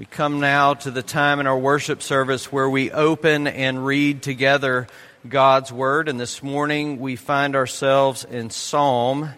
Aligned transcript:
We 0.00 0.06
come 0.06 0.40
now 0.40 0.72
to 0.72 0.90
the 0.90 1.02
time 1.02 1.40
in 1.40 1.46
our 1.46 1.58
worship 1.58 2.00
service 2.00 2.50
where 2.50 2.70
we 2.70 2.90
open 2.90 3.46
and 3.46 3.84
read 3.84 4.22
together 4.22 4.86
God's 5.28 5.70
Word. 5.70 6.08
And 6.08 6.18
this 6.18 6.42
morning 6.42 7.00
we 7.00 7.16
find 7.16 7.54
ourselves 7.54 8.24
in 8.24 8.48
Psalm 8.48 9.28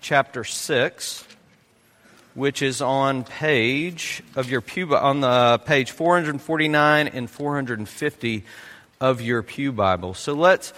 chapter 0.00 0.44
6, 0.44 1.26
which 2.34 2.62
is 2.62 2.80
on 2.80 3.24
page 3.24 4.22
of 4.36 4.48
your 4.48 4.60
pew, 4.60 4.94
on 4.94 5.22
the 5.22 5.60
page 5.66 5.90
449 5.90 7.08
and 7.08 7.28
450 7.28 8.44
of 9.00 9.20
your 9.20 9.42
Pew 9.42 9.72
Bible. 9.72 10.14
So 10.14 10.34
let's 10.34 10.72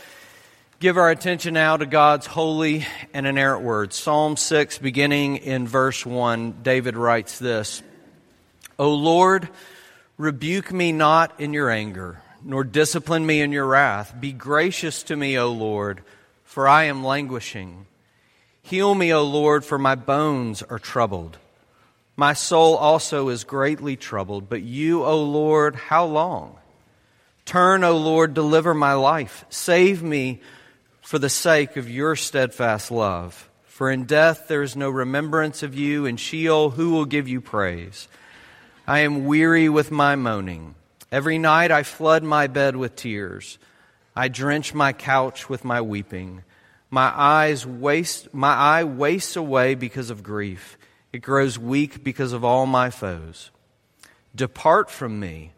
give 0.81 0.97
our 0.97 1.11
attention 1.11 1.53
now 1.53 1.77
to 1.77 1.85
God's 1.85 2.25
holy 2.25 2.87
and 3.13 3.27
inerrant 3.27 3.63
Word. 3.63 3.93
Psalm 3.93 4.39
6, 4.39 4.79
beginning 4.79 5.37
in 5.37 5.69
verse 5.69 6.07
1, 6.07 6.63
David 6.63 6.97
writes 6.97 7.39
this. 7.39 7.83
O 8.79 8.93
Lord, 8.93 9.49
rebuke 10.19 10.73
me 10.73 10.93
not 10.93 11.41
in 11.41 11.53
your 11.53 11.71
anger, 11.71 12.21
nor 12.43 12.65
discipline 12.65 13.25
me 13.25 13.41
in 13.41 13.53
your 13.53 13.67
wrath. 13.67 14.15
Be 14.19 14.33
gracious 14.33 15.03
to 15.05 15.17
me, 15.17 15.39
O 15.39 15.51
Lord, 15.51 16.03
for 16.45 16.67
I 16.67 16.85
am 16.85 17.05
languishing. 17.05 17.87
Heal 18.63 18.95
me, 18.95 19.13
O 19.13 19.23
Lord, 19.23 19.65
for 19.65 19.79
my 19.79 19.95
bones 19.95 20.63
are 20.63 20.79
troubled. 20.79 21.39
My 22.17 22.33
soul 22.33 22.77
also 22.77 23.29
is 23.29 23.45
greatly 23.45 23.97
troubled, 23.97 24.49
but 24.49 24.63
you, 24.63 25.05
O 25.05 25.23
Lord, 25.23 25.75
how 25.75 26.07
long? 26.07 26.57
Turn, 27.45 27.85
O 27.85 27.97
Lord, 27.97 28.35
deliver 28.35 28.73
my 28.73 28.95
life. 28.95 29.45
Save 29.51 30.03
me 30.03 30.41
for 31.03 31.19
the 31.19 31.29
sake 31.29 31.77
of 31.77 31.91
your 31.91 32.17
steadfast 32.17 32.91
love. 32.91 33.51
For 33.67 33.91
in 33.91 34.05
death 34.05 34.47
there 34.49 34.63
is 34.63 34.77
no 34.77 34.89
remembrance 34.89 35.63
of 35.63 35.75
you, 35.75 36.07
in 36.07 36.17
Sheol 36.17 36.71
who 36.71 36.93
will 36.93 37.05
give 37.05 37.29
you 37.29 37.41
praise? 37.41 38.09
I 38.87 39.01
am 39.01 39.25
weary 39.25 39.71
with 39.71 39.91
my 39.91 40.15
moaning. 40.15 40.75
Every 41.11 41.39
night 41.39 41.71
I 41.71 41.85
flood 41.85 42.23
my 42.23 42.49
bed 42.49 42.77
with 42.77 42.97
tears. 42.97 43.59
I 44.15 44.29
drench 44.29 44.75
my 44.75 44.93
couch 44.93 45.49
with 45.49 45.65
my 45.65 45.81
weeping. 45.81 46.43
My 46.91 47.11
eyes 47.15 47.67
waste 47.67 48.35
my 48.35 48.53
eye 48.53 48.85
wastes 48.85 49.37
away 49.37 49.75
because 49.75 50.11
of 50.11 50.23
grief. 50.23 50.77
It 51.15 51.21
grows 51.21 51.59
weak 51.59 52.05
because 52.05 52.35
of 52.35 52.45
all 52.45 52.67
my 52.67 52.91
foes. 52.91 53.51
Depart 54.35 54.91
from 54.91 55.19
me, 55.19 55.53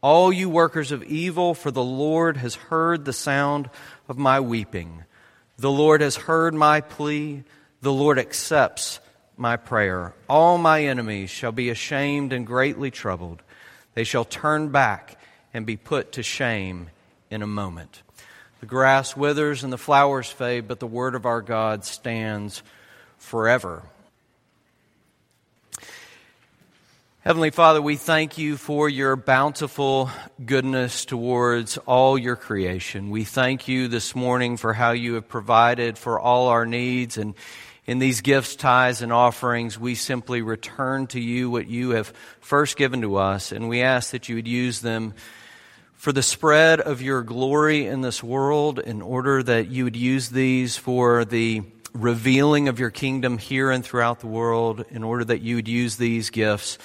all 0.00 0.32
you 0.32 0.48
workers 0.48 0.92
of 0.92 1.02
evil, 1.02 1.54
for 1.54 1.72
the 1.72 1.82
Lord 1.82 2.36
has 2.36 2.54
heard 2.54 3.04
the 3.04 3.12
sound 3.12 3.70
of 4.08 4.18
my 4.18 4.38
weeping. 4.38 5.02
The 5.56 5.70
Lord 5.70 6.00
has 6.00 6.14
heard 6.14 6.54
my 6.54 6.80
plea. 6.80 7.42
The 7.80 7.92
Lord 7.92 8.20
accepts 8.20 9.00
my 9.38 9.56
prayer. 9.56 10.14
All 10.28 10.58
my 10.58 10.84
enemies 10.84 11.30
shall 11.30 11.52
be 11.52 11.70
ashamed 11.70 12.32
and 12.32 12.46
greatly 12.46 12.90
troubled. 12.90 13.42
They 13.94 14.04
shall 14.04 14.24
turn 14.24 14.70
back 14.70 15.20
and 15.54 15.64
be 15.64 15.76
put 15.76 16.12
to 16.12 16.22
shame 16.22 16.90
in 17.30 17.42
a 17.42 17.46
moment. 17.46 18.02
The 18.60 18.66
grass 18.66 19.16
withers 19.16 19.64
and 19.64 19.72
the 19.72 19.78
flowers 19.78 20.28
fade, 20.28 20.66
but 20.66 20.80
the 20.80 20.86
word 20.86 21.14
of 21.14 21.26
our 21.26 21.42
God 21.42 21.84
stands 21.84 22.62
forever. 23.16 23.82
Heavenly 27.20 27.50
Father, 27.50 27.82
we 27.82 27.96
thank 27.96 28.38
you 28.38 28.56
for 28.56 28.88
your 28.88 29.14
bountiful 29.14 30.08
goodness 30.44 31.04
towards 31.04 31.76
all 31.78 32.16
your 32.16 32.36
creation. 32.36 33.10
We 33.10 33.24
thank 33.24 33.68
you 33.68 33.88
this 33.88 34.14
morning 34.14 34.56
for 34.56 34.72
how 34.72 34.92
you 34.92 35.14
have 35.14 35.28
provided 35.28 35.98
for 35.98 36.18
all 36.18 36.48
our 36.48 36.64
needs 36.64 37.18
and 37.18 37.34
in 37.88 37.98
these 37.98 38.20
gifts, 38.20 38.54
tithes, 38.54 39.00
and 39.00 39.10
offerings, 39.14 39.78
we 39.78 39.94
simply 39.94 40.42
return 40.42 41.06
to 41.06 41.18
you 41.18 41.48
what 41.48 41.66
you 41.66 41.90
have 41.90 42.12
first 42.38 42.76
given 42.76 43.00
to 43.00 43.16
us, 43.16 43.50
and 43.50 43.66
we 43.66 43.80
ask 43.80 44.10
that 44.10 44.28
you 44.28 44.34
would 44.34 44.46
use 44.46 44.82
them 44.82 45.14
for 45.94 46.12
the 46.12 46.22
spread 46.22 46.82
of 46.82 47.00
your 47.00 47.22
glory 47.22 47.86
in 47.86 48.02
this 48.02 48.22
world, 48.22 48.78
in 48.78 49.00
order 49.00 49.42
that 49.42 49.68
you 49.68 49.84
would 49.84 49.96
use 49.96 50.28
these 50.28 50.76
for 50.76 51.24
the 51.24 51.62
revealing 51.94 52.68
of 52.68 52.78
your 52.78 52.90
kingdom 52.90 53.38
here 53.38 53.70
and 53.70 53.82
throughout 53.82 54.20
the 54.20 54.26
world, 54.26 54.84
in 54.90 55.02
order 55.02 55.24
that 55.24 55.40
you 55.40 55.54
would 55.54 55.66
use 55.66 55.96
these 55.96 56.28
gifts 56.28 56.76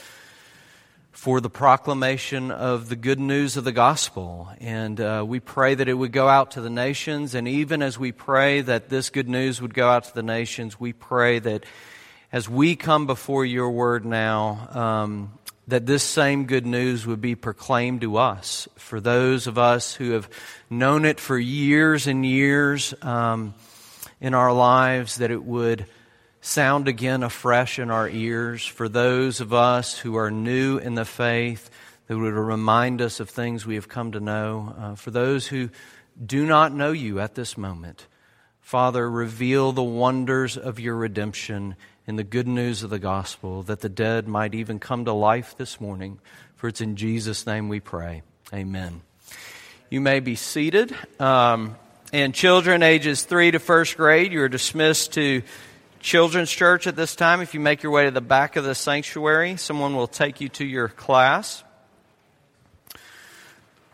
for 1.14 1.40
the 1.40 1.50
proclamation 1.50 2.52
of 2.52 2.90
the 2.90 2.96
good 2.96 3.20
news 3.20 3.56
of 3.56 3.64
the 3.64 3.72
gospel. 3.72 4.50
And 4.60 5.00
uh, 5.00 5.24
we 5.26 5.40
pray 5.40 5.76
that 5.76 5.88
it 5.88 5.94
would 5.94 6.12
go 6.12 6.28
out 6.28 6.52
to 6.52 6.62
the 6.62 6.72
nations. 6.72 7.36
And 7.36 7.48
even 7.48 7.82
as 7.82 7.98
we 7.98 8.12
pray 8.12 8.62
that 8.62 8.90
this 8.90 9.10
good 9.12 9.30
news 9.30 9.62
would 9.62 9.74
go 9.74 9.88
out 9.90 10.06
to 10.06 10.14
the 10.14 10.24
nations, 10.24 10.80
we 10.80 10.92
pray 10.92 11.40
that 11.40 11.66
as 12.32 12.50
we 12.50 12.76
come 12.76 13.06
before 13.06 13.46
your 13.46 13.70
word 13.70 14.06
now, 14.06 14.68
um, 14.72 15.34
that 15.68 15.86
this 15.86 16.04
same 16.04 16.46
good 16.46 16.66
news 16.66 17.06
would 17.06 17.22
be 17.22 17.36
proclaimed 17.36 18.02
to 18.02 18.18
us. 18.18 18.68
For 18.76 19.00
those 19.00 19.46
of 19.46 19.58
us 19.58 19.94
who 19.94 20.12
have 20.12 20.28
known 20.70 21.06
it 21.06 21.20
for 21.20 21.38
years 21.38 22.08
and 22.08 22.26
years 22.26 22.94
um, 23.04 23.54
in 24.20 24.34
our 24.34 24.52
lives, 24.52 25.18
that 25.18 25.30
it 25.30 25.44
would 25.44 25.86
sound 26.44 26.90
again 26.90 27.24
afresh 27.24 27.80
in 27.80 27.90
our 27.90 28.10
ears 28.10 28.66
for 28.66 28.90
those 28.90 29.40
of 29.40 29.54
us 29.54 29.98
who 29.98 30.16
are 30.16 30.30
new 30.30 30.78
in 30.78 30.94
the 30.94 31.06
faith, 31.06 31.70
that 32.08 32.18
would 32.18 32.34
remind 32.34 33.02
us 33.02 33.22
of 33.22 33.30
things 33.30 33.66
we 33.66 33.76
have 33.76 33.88
come 33.88 34.12
to 34.12 34.20
know. 34.20 34.76
Uh, 34.78 34.96
for 34.96 35.10
those 35.10 35.48
who 35.48 35.70
do 36.24 36.46
not 36.46 36.74
know 36.74 36.92
you 36.92 37.22
at 37.22 37.36
this 37.36 37.58
moment, 37.58 38.08
Father, 38.60 39.10
reveal 39.10 39.72
the 39.72 39.82
wonders 39.82 40.58
of 40.58 40.82
your 40.82 40.98
redemption 40.98 41.78
in 42.06 42.18
the 42.18 42.26
good 42.26 42.48
news 42.48 42.84
of 42.84 42.90
the 42.90 43.00
gospel, 43.00 43.64
that 43.64 43.80
the 43.80 43.88
dead 43.88 44.28
might 44.28 44.54
even 44.54 44.80
come 44.80 45.06
to 45.06 45.14
life 45.14 45.56
this 45.56 45.80
morning. 45.80 46.20
For 46.58 46.68
it's 46.68 46.82
in 46.82 46.98
Jesus' 46.98 47.48
name 47.48 47.70
we 47.70 47.80
pray. 47.80 48.22
Amen. 48.54 49.02
You 49.90 50.02
may 50.02 50.20
be 50.20 50.36
seated. 50.36 50.94
Um, 51.22 51.78
and 52.12 52.36
children 52.36 52.84
ages 52.84 53.24
three 53.24 53.52
to 53.52 53.60
first 53.60 53.96
grade, 53.96 54.34
you 54.34 54.42
are 54.42 54.50
dismissed 54.50 55.14
to 55.14 55.42
Children's 56.04 56.52
Church 56.52 56.86
at 56.86 56.98
this 56.98 57.16
time. 57.16 57.40
If 57.40 57.54
you 57.54 57.62
make 57.62 57.82
your 57.82 57.94
way 57.94 58.04
to 58.04 58.12
the 58.12 58.20
back 58.20 58.58
of 58.58 58.66
the 58.66 58.76
sanctuary, 58.76 59.56
someone 59.56 59.96
will 59.96 60.06
take 60.06 60.42
you 60.42 60.50
to 60.50 60.66
your 60.66 60.90
class. 60.90 61.64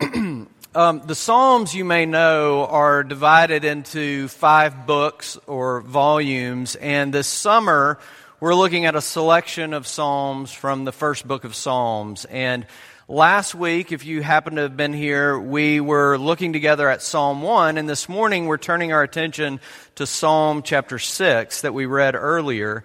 um, 0.00 0.48
the 0.74 1.14
Psalms, 1.14 1.72
you 1.72 1.84
may 1.84 2.06
know, 2.06 2.66
are 2.66 3.04
divided 3.04 3.64
into 3.64 4.26
five 4.26 4.88
books 4.88 5.38
or 5.46 5.82
volumes, 5.82 6.74
and 6.74 7.14
this 7.14 7.28
summer 7.28 8.00
we're 8.40 8.56
looking 8.56 8.86
at 8.86 8.96
a 8.96 9.00
selection 9.00 9.72
of 9.72 9.86
Psalms 9.86 10.50
from 10.50 10.84
the 10.84 10.92
first 10.92 11.28
book 11.28 11.44
of 11.44 11.54
Psalms. 11.54 12.24
And 12.24 12.66
Last 13.10 13.56
week, 13.56 13.90
if 13.90 14.06
you 14.06 14.22
happen 14.22 14.54
to 14.54 14.62
have 14.62 14.76
been 14.76 14.92
here, 14.92 15.36
we 15.36 15.80
were 15.80 16.16
looking 16.16 16.52
together 16.52 16.88
at 16.88 17.02
Psalm 17.02 17.42
1, 17.42 17.76
and 17.76 17.88
this 17.88 18.08
morning 18.08 18.46
we're 18.46 18.56
turning 18.56 18.92
our 18.92 19.02
attention 19.02 19.58
to 19.96 20.06
Psalm 20.06 20.62
chapter 20.62 20.96
6 21.00 21.62
that 21.62 21.74
we 21.74 21.86
read 21.86 22.14
earlier. 22.14 22.84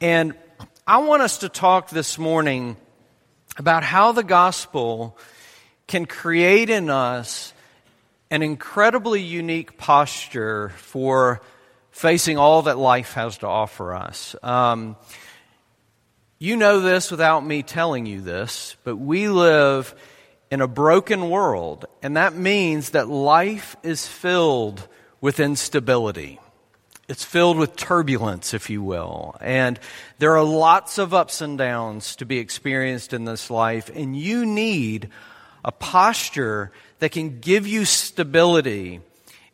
And 0.00 0.34
I 0.88 0.98
want 0.98 1.22
us 1.22 1.38
to 1.38 1.48
talk 1.48 1.88
this 1.88 2.18
morning 2.18 2.78
about 3.58 3.84
how 3.84 4.10
the 4.10 4.24
gospel 4.24 5.16
can 5.86 6.04
create 6.04 6.68
in 6.68 6.90
us 6.90 7.52
an 8.28 8.42
incredibly 8.42 9.22
unique 9.22 9.78
posture 9.78 10.70
for 10.70 11.42
facing 11.92 12.38
all 12.38 12.62
that 12.62 12.76
life 12.76 13.12
has 13.12 13.38
to 13.38 13.46
offer 13.46 13.94
us. 13.94 14.34
Um, 14.42 14.96
you 16.42 16.56
know 16.56 16.80
this 16.80 17.10
without 17.10 17.44
me 17.44 17.62
telling 17.62 18.06
you 18.06 18.22
this, 18.22 18.74
but 18.82 18.96
we 18.96 19.28
live 19.28 19.94
in 20.50 20.62
a 20.62 20.66
broken 20.66 21.28
world, 21.28 21.84
and 22.02 22.16
that 22.16 22.34
means 22.34 22.90
that 22.90 23.08
life 23.08 23.76
is 23.82 24.06
filled 24.06 24.88
with 25.20 25.38
instability. 25.38 26.40
It's 27.08 27.24
filled 27.24 27.58
with 27.58 27.76
turbulence, 27.76 28.54
if 28.54 28.70
you 28.70 28.82
will. 28.82 29.36
And 29.42 29.78
there 30.18 30.34
are 30.34 30.42
lots 30.42 30.96
of 30.96 31.12
ups 31.12 31.42
and 31.42 31.58
downs 31.58 32.16
to 32.16 32.24
be 32.24 32.38
experienced 32.38 33.12
in 33.12 33.26
this 33.26 33.50
life, 33.50 33.90
and 33.94 34.16
you 34.16 34.46
need 34.46 35.10
a 35.62 35.72
posture 35.72 36.72
that 37.00 37.12
can 37.12 37.40
give 37.40 37.66
you 37.66 37.84
stability 37.84 39.00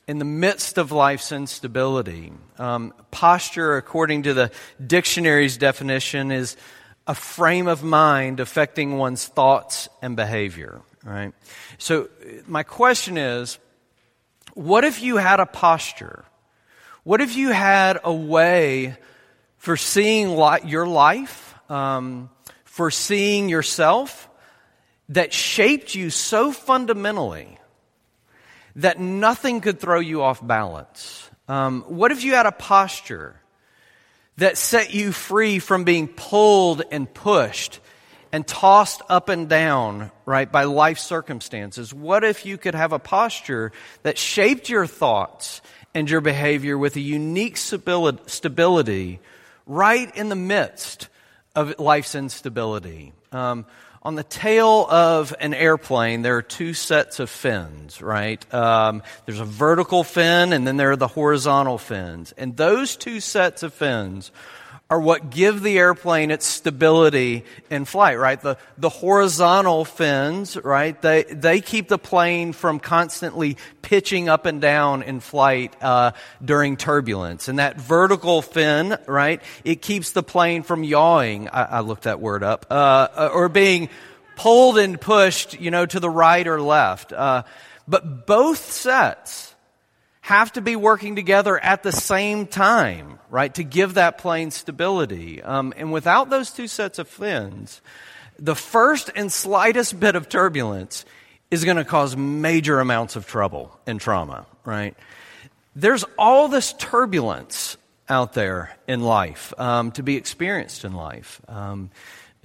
in 0.07 0.21
the 0.21 0.25
midst 0.25 0.79
of 0.79 0.93
life's 0.93 1.33
instability. 1.33 2.33
Um, 2.59 2.95
posture, 3.11 3.77
according 3.77 4.23
to 4.23 4.35
the 4.35 4.53
dictionary's 4.85 5.57
definition, 5.57 6.31
is 6.31 6.57
a 7.07 7.15
frame 7.15 7.69
of 7.69 7.83
mind 7.83 8.41
affecting 8.41 8.99
one's 8.99 9.27
thoughts 9.27 9.89
and 10.03 10.17
behavior, 10.17 10.81
right? 11.05 11.33
So, 11.79 12.09
my 12.47 12.63
question 12.63 13.17
is 13.17 13.59
what 14.55 14.85
if 14.85 15.03
you 15.03 15.17
had 15.19 15.41
a 15.41 15.47
posture? 15.47 16.25
What 17.05 17.21
if 17.21 17.37
you 17.37 17.51
had 17.51 18.01
a 18.03 18.13
way 18.13 18.97
for 19.59 19.77
seeing 19.77 20.31
your 20.65 20.87
life, 20.87 21.55
um, 21.71 22.31
for 22.65 22.91
seeing 22.91 23.49
yourself, 23.49 24.29
that 25.11 25.33
shaped 25.33 25.95
you 25.95 26.11
so 26.11 26.51
fundamentally 26.51 27.59
that 28.75 28.99
nothing 28.99 29.61
could 29.61 29.79
throw 29.79 30.01
you 30.01 30.23
off 30.23 30.45
balance? 30.45 31.31
Um, 31.49 31.83
what 31.87 32.11
if 32.11 32.25
you 32.25 32.35
had 32.35 32.47
a 32.47 32.53
posture 32.53 33.41
that 34.37 34.59
set 34.59 34.93
you 34.93 35.13
free 35.13 35.59
from 35.59 35.85
being 35.85 36.09
pulled 36.09 36.83
and 36.91 37.13
pushed 37.13 37.81
and 38.33 38.47
tossed 38.47 39.01
up 39.09 39.29
and 39.29 39.49
down, 39.49 40.11
right, 40.25 40.51
by 40.51 40.65
life 40.65 40.99
circumstances? 40.99 41.95
What 41.95 42.25
if 42.25 42.45
you 42.45 42.59
could 42.59 42.75
have 42.75 42.93
a 42.93 42.99
posture 42.99 43.73
that 44.03 44.19
shaped 44.19 44.69
your 44.69 44.87
thoughts 44.87 45.63
and 45.95 46.11
your 46.11 46.21
behavior 46.21 46.77
with 46.77 46.97
a 46.97 47.01
unique 47.01 47.57
stability 47.57 49.21
right 49.67 50.15
in 50.17 50.29
the 50.29 50.37
midst 50.37 51.09
of 51.55 51.79
life's 51.79 52.15
instability? 52.15 53.13
Um, 53.33 53.65
on 54.07 54.15
the 54.15 54.23
tail 54.23 54.87
of 54.89 55.35
an 55.41 55.53
airplane, 55.53 56.23
there 56.23 56.37
are 56.37 56.43
two 56.43 56.75
sets 56.75 57.19
of 57.19 57.29
fins, 57.29 58.01
right? 58.01 58.55
Um, 58.55 59.03
there's 59.25 59.41
a 59.41 59.45
vertical 59.45 60.05
fin 60.05 60.53
and 60.53 60.65
then 60.65 60.77
there 60.77 60.93
are 60.93 60.97
the 60.97 61.09
horizontal 61.09 61.77
fins. 61.77 62.33
And 62.39 62.57
those 62.57 62.95
two 62.95 63.19
sets 63.19 63.65
of 63.65 63.75
fins 63.75 64.31
are 64.89 65.01
what 65.01 65.31
give 65.31 65.63
the 65.63 65.79
airplane 65.79 66.31
its 66.31 66.47
stability 66.47 67.45
in 67.71 67.85
flight, 67.85 68.19
right? 68.19 68.41
The, 68.41 68.57
the 68.79 68.89
horizontal 68.89 69.85
fins, 69.85 70.57
right? 70.57 71.01
They, 71.03 71.25
they 71.25 71.61
keep 71.61 71.89
the 71.89 71.99
plane 71.99 72.53
from 72.53 72.79
constantly 72.79 73.57
pitching 73.83 74.29
up 74.29 74.47
and 74.47 74.61
down 74.61 75.03
in 75.03 75.19
flight, 75.19 75.75
uh, 75.83 76.13
during 76.45 76.77
turbulence. 76.77 77.49
And 77.49 77.59
that 77.59 77.81
vertical 77.81 78.43
fin, 78.43 78.97
right? 79.07 79.43
It 79.65 79.83
keeps 79.83 80.13
the 80.13 80.23
plane 80.23 80.63
from 80.63 80.85
yawing. 80.85 81.49
I, 81.49 81.65
I 81.65 81.81
looked 81.81 82.05
that 82.05 82.21
word 82.21 82.45
up, 82.45 82.67
uh, 82.71 83.31
or 83.33 83.49
being 83.49 83.89
pulled 84.37 84.79
and 84.79 85.01
pushed, 85.01 85.59
you 85.59 85.73
know, 85.73 85.85
to 85.87 85.99
the 85.99 86.11
right 86.11 86.47
or 86.47 86.61
left. 86.61 87.13
Uh, 87.13 87.43
but 87.89 88.25
both 88.25 88.71
sets, 88.71 89.53
have 90.27 90.53
to 90.53 90.61
be 90.61 90.75
working 90.75 91.15
together 91.15 91.57
at 91.57 91.85
the 91.85 91.93
same 91.93 92.49
time, 92.49 93.21
right, 93.31 93.55
to 93.55 93.63
give 93.63 93.95
that 93.95 94.19
plane 94.19 94.51
stability. 94.51 95.41
Um, 95.41 95.73
and 95.77 95.93
without 95.93 96.31
those 96.31 96.51
two 96.51 96.67
sets 96.67 96.99
of 96.99 97.07
fins, 97.07 97.81
the 98.37 98.57
first 98.57 99.09
and 99.15 99.31
slightest 99.31 100.01
bit 100.01 100.17
of 100.17 100.29
turbulence 100.29 101.05
is 101.53 101.65
going 101.65 101.77
to 101.77 101.85
cause 101.85 102.17
major 102.17 102.81
amounts 102.81 103.15
of 103.15 103.25
trouble 103.25 103.79
and 103.87 104.01
trauma, 104.01 104.47
right? 104.65 104.97
There's 105.77 106.05
all 106.19 106.49
this 106.49 106.73
turbulence 106.73 107.77
out 108.09 108.33
there 108.33 108.77
in 108.89 109.03
life 109.03 109.55
um, 109.59 109.93
to 109.93 110.03
be 110.03 110.17
experienced 110.17 110.85
in 110.85 110.93
life. 110.93 111.41
Um, 111.47 111.91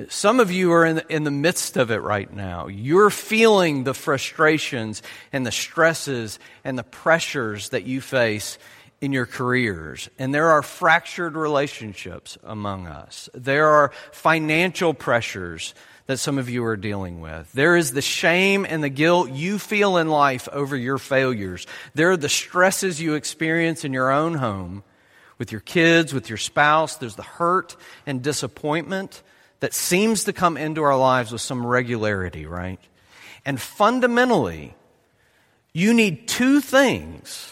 some 0.09 0.39
of 0.39 0.51
you 0.51 0.71
are 0.71 0.85
in 0.85 0.95
the, 0.97 1.13
in 1.13 1.23
the 1.23 1.31
midst 1.31 1.77
of 1.77 1.91
it 1.91 1.97
right 1.97 2.31
now. 2.31 2.67
You're 2.67 3.09
feeling 3.09 3.83
the 3.83 3.93
frustrations 3.93 5.01
and 5.33 5.45
the 5.45 5.51
stresses 5.51 6.39
and 6.63 6.77
the 6.77 6.83
pressures 6.83 7.69
that 7.69 7.83
you 7.83 8.01
face 8.01 8.57
in 9.01 9.11
your 9.11 9.25
careers. 9.25 10.09
And 10.19 10.33
there 10.33 10.51
are 10.51 10.61
fractured 10.61 11.35
relationships 11.35 12.37
among 12.43 12.87
us. 12.87 13.29
There 13.33 13.67
are 13.67 13.91
financial 14.11 14.93
pressures 14.93 15.73
that 16.05 16.17
some 16.17 16.37
of 16.37 16.49
you 16.49 16.63
are 16.65 16.77
dealing 16.77 17.21
with. 17.21 17.51
There 17.53 17.75
is 17.75 17.93
the 17.93 18.01
shame 18.01 18.65
and 18.65 18.83
the 18.83 18.89
guilt 18.89 19.31
you 19.31 19.57
feel 19.57 19.97
in 19.97 20.09
life 20.09 20.47
over 20.51 20.75
your 20.75 20.97
failures. 20.97 21.65
There 21.95 22.11
are 22.11 22.17
the 22.17 22.29
stresses 22.29 23.01
you 23.01 23.15
experience 23.15 23.83
in 23.83 23.93
your 23.93 24.11
own 24.11 24.35
home 24.35 24.83
with 25.37 25.51
your 25.51 25.61
kids, 25.61 26.13
with 26.13 26.29
your 26.29 26.37
spouse. 26.37 26.97
There's 26.97 27.15
the 27.15 27.23
hurt 27.23 27.75
and 28.05 28.21
disappointment 28.21 29.23
that 29.61 29.73
seems 29.73 30.25
to 30.25 30.33
come 30.33 30.57
into 30.57 30.83
our 30.83 30.97
lives 30.97 31.31
with 31.31 31.41
some 31.41 31.65
regularity, 31.65 32.45
right? 32.45 32.79
And 33.45 33.59
fundamentally, 33.59 34.75
you 35.71 35.93
need 35.93 36.27
two 36.27 36.59
things, 36.59 37.51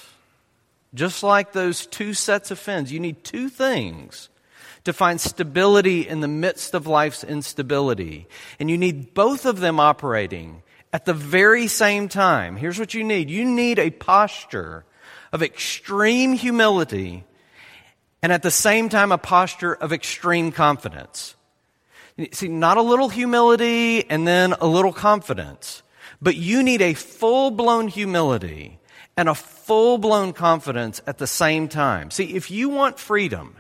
just 0.94 1.24
like 1.24 1.54
those 1.54 1.86
two 1.86 2.14
sets 2.14 2.52
of 2.52 2.60
fins. 2.60 2.92
You 2.92 3.00
need 3.00 3.24
two 3.24 3.48
things 3.48 4.30
to 4.84 4.94
find 4.94 5.22
stability 5.22 6.08
in 6.08 6.20
the 6.20 6.28
midst 6.28 6.74
of 6.74 6.88
life's 6.88 7.24
instability. 7.24 8.28
And 8.60 8.70
you 8.70 8.78
need 8.78 9.14
both 9.14 9.46
of 9.46 9.60
them 9.60 9.80
operating 9.80 10.64
at 10.92 11.06
the 11.06 11.14
very 11.14 11.68
same 11.68 12.10
time. 12.10 12.56
Here's 12.56 12.80
what 12.80 12.94
you 12.94 13.04
need 13.04 13.30
you 13.30 13.46
need 13.46 13.78
a 13.78 13.92
posture 13.92 14.84
of 15.32 15.44
extreme 15.44 16.34
humility 16.34 17.24
and 18.24 18.34
at 18.34 18.42
the 18.42 18.52
same 18.52 18.90
time 18.90 19.12
a 19.12 19.18
posture 19.18 19.76
of 19.76 19.94
extreme 19.94 20.52
confidence. 20.52 21.36
See, 22.32 22.48
not 22.50 22.78
a 22.78 22.82
little 22.82 23.10
humility 23.10 24.10
and 24.10 24.28
then 24.28 24.54
a 24.54 24.68
little 24.68 24.92
confidence, 24.92 25.84
but 26.22 26.36
you 26.36 26.64
need 26.64 26.82
a 26.82 26.94
full 26.94 27.52
blown 27.52 27.88
humility 27.88 28.80
and 29.16 29.30
a 29.30 29.36
full 29.36 29.98
blown 29.98 30.34
confidence 30.34 31.02
at 31.08 31.18
the 31.18 31.28
same 31.28 31.68
time. 31.68 32.12
See, 32.12 32.36
if 32.36 32.52
you 32.52 32.70
want 32.70 33.00
freedom 33.00 33.56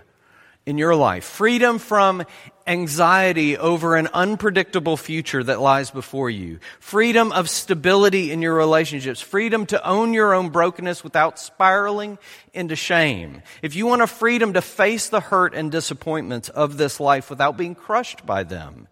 in 0.69 0.77
your 0.77 0.95
life, 0.95 1.23
freedom 1.23 1.79
from 1.79 2.23
anxiety 2.67 3.57
over 3.57 3.95
an 3.95 4.07
unpredictable 4.13 4.95
future 4.95 5.43
that 5.43 5.59
lies 5.59 5.89
before 5.89 6.29
you, 6.29 6.59
freedom 6.79 7.31
of 7.31 7.49
stability 7.49 8.31
in 8.31 8.43
your 8.43 8.53
relationships, 8.53 9.19
freedom 9.19 9.65
to 9.65 9.83
own 9.83 10.13
your 10.13 10.35
own 10.35 10.49
brokenness 10.49 11.03
without 11.03 11.39
spiraling 11.39 12.19
into 12.53 12.75
shame. 12.75 13.41
If 13.63 13.75
you 13.75 13.87
want 13.87 14.03
a 14.03 14.07
freedom 14.07 14.53
to 14.53 14.61
face 14.61 15.09
the 15.09 15.19
hurt 15.19 15.55
and 15.55 15.71
disappointments 15.71 16.49
of 16.49 16.77
this 16.77 16.99
life 16.99 17.31
without 17.31 17.57
being 17.57 17.73
crushed 17.73 18.23
by 18.27 18.43
them, 18.43 18.87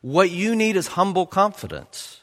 what 0.00 0.30
you 0.30 0.56
need 0.56 0.74
is 0.74 0.88
humble 0.88 1.26
confidence. 1.26 2.19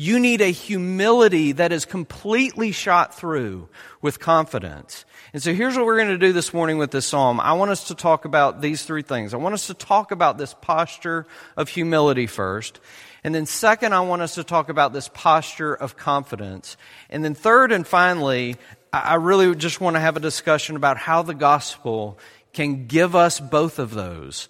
You 0.00 0.18
need 0.18 0.40
a 0.40 0.50
humility 0.50 1.52
that 1.52 1.72
is 1.72 1.84
completely 1.84 2.72
shot 2.72 3.14
through 3.14 3.68
with 4.00 4.18
confidence. 4.18 5.04
And 5.34 5.42
so 5.42 5.52
here's 5.52 5.76
what 5.76 5.84
we're 5.84 5.98
going 5.98 6.08
to 6.08 6.16
do 6.16 6.32
this 6.32 6.54
morning 6.54 6.78
with 6.78 6.90
this 6.90 7.04
psalm. 7.04 7.38
I 7.38 7.52
want 7.52 7.70
us 7.70 7.88
to 7.88 7.94
talk 7.94 8.24
about 8.24 8.62
these 8.62 8.82
three 8.82 9.02
things. 9.02 9.34
I 9.34 9.36
want 9.36 9.52
us 9.52 9.66
to 9.66 9.74
talk 9.74 10.10
about 10.10 10.38
this 10.38 10.54
posture 10.62 11.26
of 11.54 11.68
humility 11.68 12.26
first. 12.26 12.80
And 13.24 13.34
then 13.34 13.44
second, 13.44 13.92
I 13.92 14.00
want 14.00 14.22
us 14.22 14.36
to 14.36 14.42
talk 14.42 14.70
about 14.70 14.94
this 14.94 15.10
posture 15.12 15.74
of 15.74 15.98
confidence. 15.98 16.78
And 17.10 17.22
then 17.22 17.34
third 17.34 17.70
and 17.70 17.86
finally, 17.86 18.56
I 18.94 19.16
really 19.16 19.54
just 19.54 19.82
want 19.82 19.96
to 19.96 20.00
have 20.00 20.16
a 20.16 20.20
discussion 20.20 20.76
about 20.76 20.96
how 20.96 21.20
the 21.20 21.34
gospel 21.34 22.18
can 22.54 22.86
give 22.86 23.14
us 23.14 23.38
both 23.38 23.78
of 23.78 23.92
those 23.92 24.48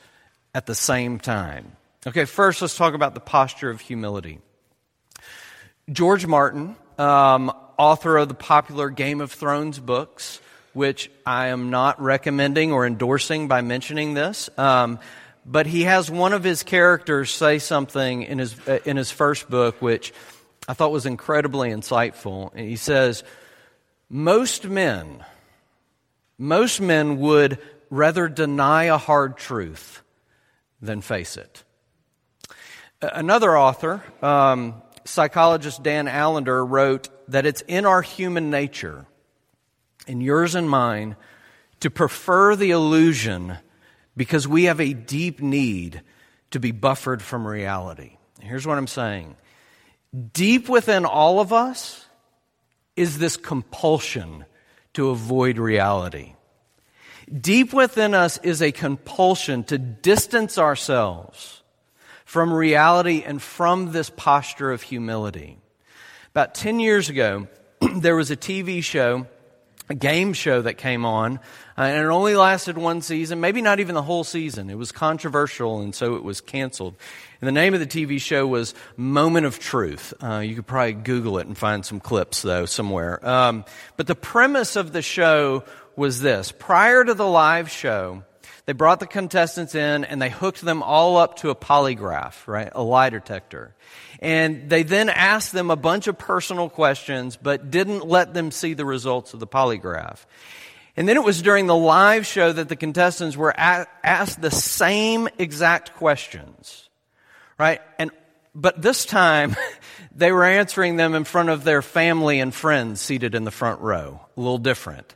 at 0.55 0.67
the 0.67 0.76
same 0.76 1.19
time. 1.19 1.73
Okay, 2.06 2.25
first 2.25 2.62
let's 2.62 2.76
talk 2.76 2.94
about 2.94 3.14
the 3.14 3.20
posture 3.20 3.69
of 3.69 3.81
humility. 3.81 4.38
George 5.91 6.27
Martin, 6.27 6.77
um, 6.99 7.53
author 7.79 8.17
of 8.17 8.29
the 8.29 8.35
popular 8.35 8.91
Game 8.91 9.21
of 9.21 9.32
Thrones 9.32 9.79
books, 9.79 10.41
which 10.73 11.11
I 11.27 11.49
am 11.49 11.71
not 11.71 12.00
recommending 12.00 12.73
or 12.73 12.87
endorsing 12.87 13.49
by 13.49 13.61
mentioning 13.61 14.15
this, 14.15 14.50
um, 14.59 15.00
but 15.44 15.67
he 15.67 15.82
has 15.82 16.11
one 16.11 16.32
of 16.32 16.44
his 16.44 16.62
characters 16.62 17.31
say 17.31 17.59
something 17.59 18.23
in 18.23 18.38
his, 18.38 18.56
uh, 18.69 18.79
in 18.85 18.97
his 18.97 19.11
first 19.11 19.50
book, 19.50 19.81
which 19.81 20.12
I 20.69 20.75
thought 20.75 20.93
was 20.93 21.07
incredibly 21.07 21.71
insightful. 21.71 22.52
And 22.55 22.69
he 22.69 22.76
says, 22.76 23.25
Most 24.09 24.66
men, 24.66 25.25
most 26.38 26.81
men 26.81 27.19
would 27.19 27.59
rather 27.88 28.28
deny 28.28 28.85
a 28.85 28.99
hard 28.99 29.37
truth 29.37 30.02
than 30.81 31.00
face 31.00 31.37
it. 31.37 31.64
Another 33.02 33.57
author, 33.57 34.02
um, 34.23 34.83
psychologist 35.04 35.83
Dan 35.83 36.09
Allender 36.09 36.64
wrote 36.64 37.09
that 37.28 37.47
it's 37.47 37.62
in 37.62 37.87
our 37.87 38.02
human 38.02 38.50
nature, 38.50 39.07
in 40.07 40.21
yours 40.21 40.54
and 40.54 40.69
mine, 40.69 41.16
to 41.80 41.90
prefer 41.90 42.57
the 42.57 42.71
illusion 42.71 43.57
because 44.16 44.47
we 44.47 44.64
have 44.64 44.80
a 44.80 44.92
deep 44.92 45.40
need 45.40 46.02
to 46.50 46.61
be 46.61 46.73
buffered 46.73 47.23
from 47.23 47.47
reality. 47.47 48.16
Here's 48.40 48.66
what 48.66 48.78
I'm 48.78 48.87
saying 48.87 49.37
deep 50.33 50.69
within 50.69 51.04
all 51.04 51.40
of 51.40 51.52
us 51.52 52.04
is 52.97 53.19
this 53.19 53.37
compulsion 53.37 54.45
to 54.95 55.11
avoid 55.11 55.59
reality. 55.59 56.35
Deep 57.33 57.73
within 57.73 58.12
us 58.12 58.38
is 58.38 58.61
a 58.61 58.73
compulsion 58.73 59.62
to 59.64 59.78
distance 59.78 60.59
ourselves 60.59 61.60
from 62.31 62.55
reality 62.55 63.25
and 63.27 63.43
from 63.43 63.91
this 63.91 64.09
posture 64.09 64.71
of 64.71 64.83
humility. 64.83 65.59
About 66.31 66.55
10 66.55 66.79
years 66.79 67.09
ago, 67.09 67.49
there 67.97 68.15
was 68.15 68.31
a 68.31 68.37
TV 68.37 68.85
show, 68.85 69.27
a 69.89 69.97
game 69.97 70.33
show 70.33 70.63
that 70.63 70.75
came 70.75 71.05
on, 71.05 71.39
uh, 71.77 71.81
and 71.81 71.97
it 71.97 72.09
only 72.09 72.37
lasted 72.37 72.79
one 72.79 73.03
season, 73.03 73.41
maybe 73.41 73.61
not 73.61 73.81
even 73.81 73.97
the 73.97 74.03
whole 74.03 74.23
season. 74.23 74.71
It 74.71 74.79
was 74.79 74.93
controversial, 74.93 75.81
and 75.81 75.93
so 75.93 76.15
it 76.15 76.23
was 76.23 76.41
canceled. 76.41 76.95
And 77.41 77.49
the 77.49 77.53
name 77.53 77.75
of 77.75 77.81
the 77.81 77.87
TV 77.87 78.21
show 78.21 78.47
was 78.47 78.75
Moment 78.97 79.47
of 79.47 79.59
Truth. 79.59 80.15
Uh, 80.23 80.39
you 80.39 80.55
could 80.55 80.69
probably 80.69 80.93
Google 80.93 81.39
it 81.39 81.49
and 81.49 81.59
find 81.59 81.85
some 81.85 81.99
clips, 81.99 82.43
though, 82.43 82.65
somewhere. 82.65 83.29
Um, 83.29 83.65
but 83.97 84.07
the 84.07 84.15
premise 84.15 84.77
of 84.77 84.93
the 84.93 85.03
show 85.03 85.65
was 85.97 86.21
this 86.21 86.53
prior 86.53 87.05
to 87.05 87.13
the 87.13 87.27
live 87.27 87.73
show, 87.73 88.23
they 88.71 88.75
brought 88.75 89.00
the 89.00 89.07
contestants 89.09 89.75
in 89.75 90.05
and 90.05 90.23
they 90.23 90.31
hooked 90.31 90.61
them 90.61 90.81
all 90.81 91.17
up 91.17 91.39
to 91.39 91.50
a 91.50 91.57
polygraph, 91.57 92.47
right? 92.47 92.71
A 92.71 92.81
lie 92.81 93.11
detector. 93.11 93.75
And 94.21 94.71
they 94.71 94.85
then 94.85 95.09
asked 95.09 95.50
them 95.50 95.73
a 95.73 95.77
bunch 95.77 96.07
of 96.07 96.17
personal 96.17 96.69
questions, 96.69 97.37
but 97.37 97.73
didn't 97.73 98.07
let 98.07 98.33
them 98.33 98.53
see 98.53 98.75
the 98.75 98.85
results 98.85 99.35
of 99.35 99.41
the 99.41 99.47
polygraph. 99.49 100.25
And 100.97 101.09
then 101.09 101.17
it 101.17 101.25
was 101.25 101.43
during 101.43 101.67
the 101.67 101.75
live 101.75 102.25
show 102.25 102.53
that 102.53 102.69
the 102.69 102.77
contestants 102.77 103.37
were 103.37 103.53
asked 103.59 104.41
the 104.41 104.53
same 104.53 105.29
exact 105.37 105.95
questions. 105.95 106.89
right? 107.59 107.81
And, 107.99 108.12
but 108.55 108.81
this 108.81 109.05
time, 109.05 109.57
they 110.15 110.31
were 110.31 110.45
answering 110.45 110.95
them 110.95 111.17
in 111.17 111.25
front 111.25 111.49
of 111.49 111.65
their 111.65 111.83
family 111.83 112.39
and 112.39 112.55
friends 112.55 113.00
seated 113.00 113.35
in 113.35 113.43
the 113.43 113.50
front 113.50 113.81
row. 113.81 114.21
A 114.37 114.41
little 114.41 114.59
different. 114.59 115.12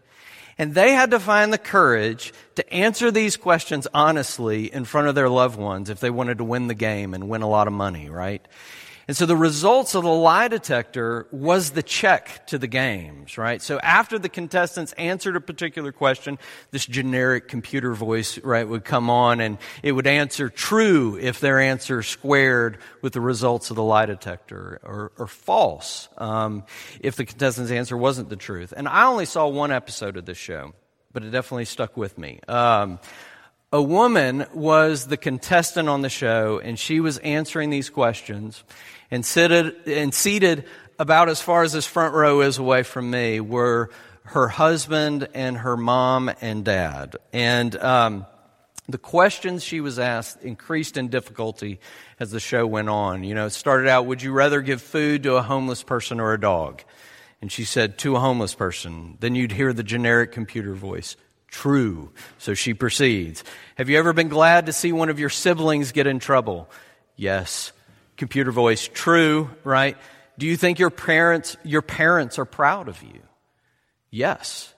And 0.59 0.75
they 0.75 0.93
had 0.93 1.11
to 1.11 1.21
find 1.21 1.53
the 1.53 1.59
courage 1.59 2.33
to 2.55 2.73
answer 2.73 3.11
these 3.11 3.37
questions 3.37 3.87
honestly 3.93 4.73
in 4.73 4.85
front 4.85 5.09
of 5.09 5.15
their 5.15 5.29
loved 5.29 5.59
ones 5.59 5.91
if 5.91 6.01
they 6.01 6.11
wanted 6.11 6.39
to 6.39 6.45
win 6.45 6.69
the 6.69 6.75
game 6.75 7.15
and 7.15 7.29
win 7.29 7.43
a 7.43 7.49
lot 7.49 7.67
of 7.67 7.73
money, 7.73 8.09
right? 8.09 8.47
And 9.07 9.17
so 9.17 9.27
the 9.27 9.37
results 9.37 9.95
of 9.95 10.03
the 10.03 10.09
lie 10.09 10.49
detector 10.49 11.27
was 11.31 11.71
the 11.71 11.83
check 11.83 12.47
to 12.49 12.59
the 12.59 12.67
games, 12.67 13.37
right? 13.37 13.61
So 13.61 13.79
after 13.81 14.19
the 14.19 14.29
contestants 14.29 14.93
answered 14.95 15.37
a 15.37 15.41
particular 15.41 15.93
question, 15.93 16.39
this 16.71 16.87
generic 16.87 17.49
computer 17.49 17.93
voice, 17.93 18.39
right, 18.39 18.67
would 18.67 18.85
come 18.85 19.11
on 19.11 19.41
and 19.41 19.59
it 19.83 19.93
would 19.93 20.07
answer 20.07 20.49
true 20.49 21.19
if 21.21 21.41
their 21.41 21.61
answer 21.61 22.03
squared 22.03 22.79
with 23.03 23.13
the 23.13 23.21
results 23.21 23.71
of 23.71 23.77
the 23.77 23.83
lie 23.83 24.07
detector 24.07 24.81
or, 24.83 25.13
or 25.19 25.27
false 25.27 26.09
um, 26.17 26.65
if 27.01 27.17
the 27.17 27.27
contestant's 27.27 27.71
answer 27.71 27.97
wasn't 27.97 28.31
the 28.31 28.37
truth. 28.37 28.73
And 28.75 28.89
I 28.89 29.05
only 29.05 29.27
saw 29.27 29.47
one 29.49 29.71
episode 29.71 30.17
of 30.17 30.25
this 30.25 30.39
show, 30.39 30.73
but 31.13 31.23
it 31.23 31.31
definitely 31.31 31.67
stuck 31.67 31.97
with 31.97 32.17
me. 32.17 32.41
Um, 32.49 32.99
a 33.75 33.83
woman 33.83 34.47
was 34.55 35.09
the 35.09 35.17
contestant 35.17 35.89
on 35.89 36.01
the 36.01 36.09
show 36.09 36.61
and 36.63 36.79
she 36.79 37.01
was 37.01 37.19
answering 37.19 37.71
these 37.71 37.91
questions 37.91 38.63
and 39.11 39.27
seated, 39.27 39.75
and 39.89 40.15
seated 40.15 40.65
about 40.97 41.29
as 41.29 41.41
far 41.41 41.65
as 41.65 41.73
this 41.73 41.85
front 41.85 42.15
row 42.15 42.41
is 42.43 42.59
away 42.59 42.85
from 42.85 43.11
me 43.11 43.41
were 43.41 43.91
her 44.27 44.47
husband 44.47 45.27
and 45.35 45.59
her 45.59 45.77
mom 45.77 46.31
and 46.41 46.65
dad. 46.65 47.17
And 47.33 47.75
um, 47.75 48.27
the 48.89 48.97
questions 48.97 49.65
she 49.65 49.81
was 49.81 49.99
asked 49.99 50.41
increased 50.43 50.97
in 50.97 51.09
difficulty 51.09 51.81
as 52.21 52.31
the 52.31 52.39
show 52.39 52.69
went 52.69 52.89
on. 52.89 53.25
You 53.25 53.35
know, 53.35 53.47
it 53.47 53.51
started 53.51 53.89
out, 53.89 54.07
would 54.07 54.23
you 54.23 54.31
rather 54.31 54.61
give 54.61 54.83
food 54.83 55.25
to 55.25 55.35
a 55.35 55.43
homeless 55.43 55.83
person 55.83 56.21
or 56.21 56.33
a 56.33 56.41
dog? 56.41 56.85
And 57.43 57.51
she 57.51 57.65
said, 57.65 57.99
to 57.99 58.15
a 58.15 58.21
homeless 58.21 58.55
person. 58.55 59.19
Then 59.19 59.35
you'd 59.35 59.51
hear 59.51 59.73
the 59.73 59.83
generic 59.83 60.31
computer 60.31 60.75
voice. 60.75 61.17
True. 61.55 62.11
So 62.39 62.55
she 62.55 62.75
proceeds. 62.75 63.45
Have 63.77 63.89
you 63.89 63.99
ever 63.99 64.13
been 64.13 64.29
glad 64.29 64.67
to 64.67 64.73
see 64.73 64.93
one 64.93 65.09
of 65.09 65.19
your 65.19 65.31
siblings 65.31 65.93
get 65.93 66.07
in 66.07 66.19
trouble? 66.19 66.69
Yes 67.17 67.73
computer 68.17 68.53
voice, 68.53 68.89
true, 68.93 69.51
right? 69.65 69.97
Do 70.39 70.47
you 70.47 70.57
think 70.57 70.79
your 70.79 70.91
parents, 70.91 71.57
your 71.65 71.83
parents 71.83 72.39
are 72.39 72.45
proud 72.45 72.89
of 72.89 73.03
you? 73.03 73.21
Yes. 74.11 74.73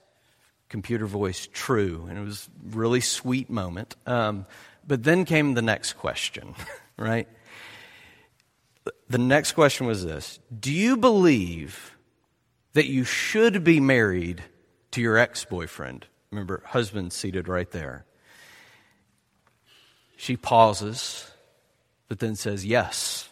Computer 0.68 1.06
voice, 1.06 1.48
true. 1.52 2.06
And 2.08 2.18
it 2.18 2.22
was 2.22 2.48
really 2.64 3.00
sweet 3.00 3.50
moment. 3.50 3.96
Um, 4.06 4.46
but 4.86 5.02
then 5.02 5.24
came 5.24 5.54
the 5.54 5.62
next 5.62 5.94
question, 5.94 6.54
right? 6.96 7.28
The 9.08 9.18
next 9.18 9.52
question 9.52 9.86
was 9.86 10.04
this 10.04 10.38
Do 10.58 10.72
you 10.72 10.96
believe 10.96 11.96
that 12.72 12.86
you 12.86 13.04
should 13.04 13.64
be 13.64 13.80
married 13.80 14.42
to 14.92 15.00
your 15.00 15.16
ex 15.16 15.44
boyfriend? 15.44 16.06
Remember, 16.30 16.62
husband 16.66 17.12
seated 17.12 17.48
right 17.48 17.70
there. 17.70 18.04
She 20.16 20.36
pauses, 20.36 21.30
but 22.08 22.18
then 22.18 22.36
says, 22.36 22.64
Yes 22.64 23.28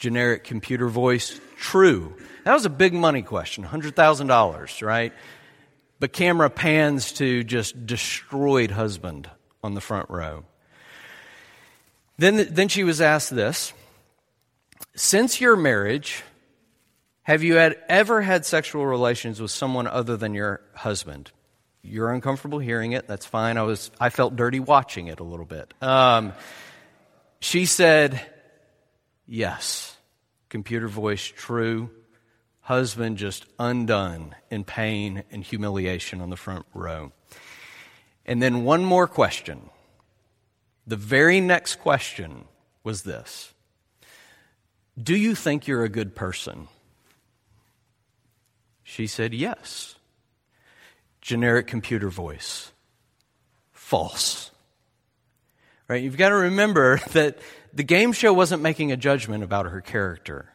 generic 0.00 0.44
computer 0.44 0.88
voice, 0.88 1.38
true. 1.58 2.16
That 2.44 2.54
was 2.54 2.64
a 2.64 2.70
big 2.70 2.94
money 2.94 3.22
question, 3.22 3.64
$100,000, 3.64 4.82
right? 4.86 5.12
But 6.00 6.12
camera 6.12 6.50
pans 6.50 7.12
to 7.12 7.44
just 7.44 7.86
destroyed 7.86 8.70
husband 8.70 9.30
on 9.62 9.74
the 9.74 9.80
front 9.82 10.08
row. 10.08 10.44
Then, 12.16 12.48
then 12.50 12.68
she 12.68 12.82
was 12.82 13.00
asked 13.00 13.34
this 13.34 13.72
Since 14.96 15.40
your 15.40 15.54
marriage, 15.54 16.22
have 17.22 17.42
you 17.42 17.54
had, 17.54 17.76
ever 17.88 18.22
had 18.22 18.46
sexual 18.46 18.86
relations 18.86 19.40
with 19.40 19.50
someone 19.50 19.86
other 19.86 20.16
than 20.16 20.32
your 20.32 20.62
husband? 20.74 21.30
You're 21.82 22.12
uncomfortable 22.12 22.58
hearing 22.58 22.92
it. 22.92 23.06
That's 23.06 23.26
fine. 23.26 23.56
I, 23.56 23.62
was, 23.62 23.90
I 23.98 24.10
felt 24.10 24.36
dirty 24.36 24.60
watching 24.60 25.06
it 25.06 25.20
a 25.20 25.24
little 25.24 25.46
bit. 25.46 25.72
Um, 25.82 26.32
she 27.40 27.66
said, 27.66 28.20
Yes. 29.26 29.96
Computer 30.48 30.88
voice, 30.88 31.24
true. 31.24 31.90
Husband 32.60 33.16
just 33.16 33.46
undone 33.58 34.34
in 34.50 34.64
pain 34.64 35.24
and 35.30 35.42
humiliation 35.42 36.20
on 36.20 36.30
the 36.30 36.36
front 36.36 36.66
row. 36.74 37.12
And 38.26 38.42
then 38.42 38.64
one 38.64 38.84
more 38.84 39.06
question. 39.06 39.70
The 40.86 40.96
very 40.96 41.40
next 41.40 41.76
question 41.76 42.44
was 42.84 43.02
this 43.02 43.54
Do 45.00 45.16
you 45.16 45.34
think 45.34 45.66
you're 45.66 45.84
a 45.84 45.88
good 45.88 46.14
person? 46.14 46.68
She 48.82 49.06
said, 49.06 49.32
Yes. 49.32 49.94
Generic 51.20 51.66
computer 51.66 52.08
voice. 52.08 52.72
False. 53.72 54.50
Right? 55.88 56.02
You've 56.02 56.16
got 56.16 56.28
to 56.30 56.36
remember 56.36 57.00
that 57.12 57.38
the 57.72 57.82
game 57.82 58.12
show 58.12 58.32
wasn't 58.32 58.62
making 58.62 58.92
a 58.92 58.96
judgment 58.96 59.44
about 59.44 59.66
her 59.66 59.80
character. 59.80 60.52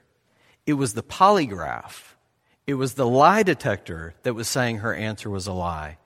It 0.66 0.74
was 0.74 0.94
the 0.94 1.04
polygraph, 1.04 2.16
it 2.66 2.74
was 2.76 2.96
the 2.96 3.08
lie 3.08 3.44
detector 3.44 4.16
that 4.24 4.34
was 4.34 4.48
saying 4.48 4.80
her 4.80 4.94
answer 4.94 5.30
was 5.30 5.46
a 5.46 5.54
lie. 5.54 5.98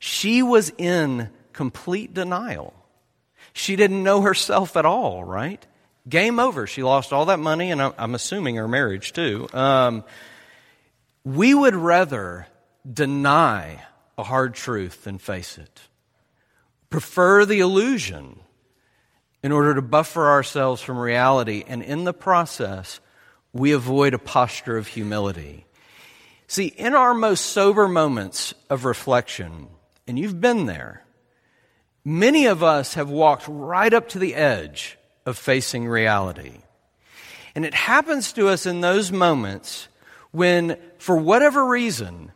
She 0.00 0.42
was 0.42 0.72
in 0.76 1.30
complete 1.52 2.12
denial. 2.12 2.74
She 3.52 3.76
didn't 3.76 4.02
know 4.02 4.22
herself 4.22 4.76
at 4.76 4.84
all, 4.84 5.22
right? 5.22 5.64
Game 6.08 6.40
over. 6.40 6.66
She 6.66 6.82
lost 6.82 7.12
all 7.12 7.26
that 7.26 7.38
money, 7.38 7.70
and 7.70 7.80
I'm 7.80 8.14
assuming 8.14 8.56
her 8.56 8.66
marriage 8.66 9.12
too. 9.12 9.48
Um, 9.52 10.02
we 11.24 11.54
would 11.54 11.76
rather 11.76 12.48
deny 12.90 13.84
a 14.18 14.22
hard 14.22 14.54
truth 14.54 15.04
than 15.04 15.18
face 15.18 15.58
it. 15.58 15.82
Prefer 16.90 17.44
the 17.44 17.60
illusion 17.60 18.40
in 19.42 19.52
order 19.52 19.74
to 19.74 19.82
buffer 19.82 20.28
ourselves 20.28 20.82
from 20.82 20.98
reality, 20.98 21.64
and 21.66 21.82
in 21.82 22.04
the 22.04 22.12
process, 22.12 23.00
we 23.52 23.72
avoid 23.72 24.14
a 24.14 24.18
posture 24.18 24.76
of 24.76 24.86
humility. 24.86 25.66
See, 26.46 26.66
in 26.66 26.94
our 26.94 27.14
most 27.14 27.46
sober 27.46 27.88
moments 27.88 28.54
of 28.70 28.84
reflection, 28.84 29.68
and 30.06 30.18
you've 30.18 30.40
been 30.40 30.66
there, 30.66 31.04
many 32.04 32.46
of 32.46 32.62
us 32.62 32.94
have 32.94 33.10
walked 33.10 33.44
right 33.48 33.92
up 33.92 34.08
to 34.10 34.18
the 34.18 34.34
edge 34.34 34.98
of 35.24 35.38
facing 35.38 35.86
reality. 35.86 36.58
And 37.54 37.64
it 37.64 37.74
happens 37.74 38.32
to 38.34 38.48
us 38.48 38.66
in 38.66 38.80
those 38.80 39.12
moments 39.12 39.88
when, 40.30 40.76
for 40.98 41.16
whatever 41.16 41.66
reason, 41.66 42.32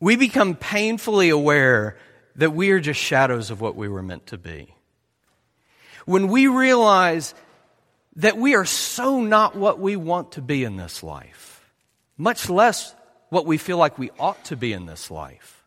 we 0.00 0.16
become 0.16 0.54
painfully 0.54 1.28
aware 1.28 1.96
that 2.36 2.52
we 2.52 2.70
are 2.70 2.80
just 2.80 2.98
shadows 2.98 3.50
of 3.50 3.60
what 3.60 3.76
we 3.76 3.88
were 3.88 4.02
meant 4.02 4.26
to 4.28 4.38
be 4.38 4.74
when 6.06 6.28
we 6.28 6.46
realize 6.48 7.34
that 8.16 8.36
we 8.36 8.54
are 8.54 8.64
so 8.64 9.20
not 9.20 9.54
what 9.54 9.78
we 9.78 9.94
want 9.94 10.32
to 10.32 10.42
be 10.42 10.64
in 10.64 10.76
this 10.76 11.02
life, 11.02 11.70
much 12.16 12.50
less 12.50 12.94
what 13.28 13.46
we 13.46 13.56
feel 13.56 13.76
like 13.76 13.98
we 13.98 14.10
ought 14.18 14.42
to 14.46 14.56
be 14.56 14.72
in 14.72 14.86
this 14.86 15.10
life. 15.10 15.62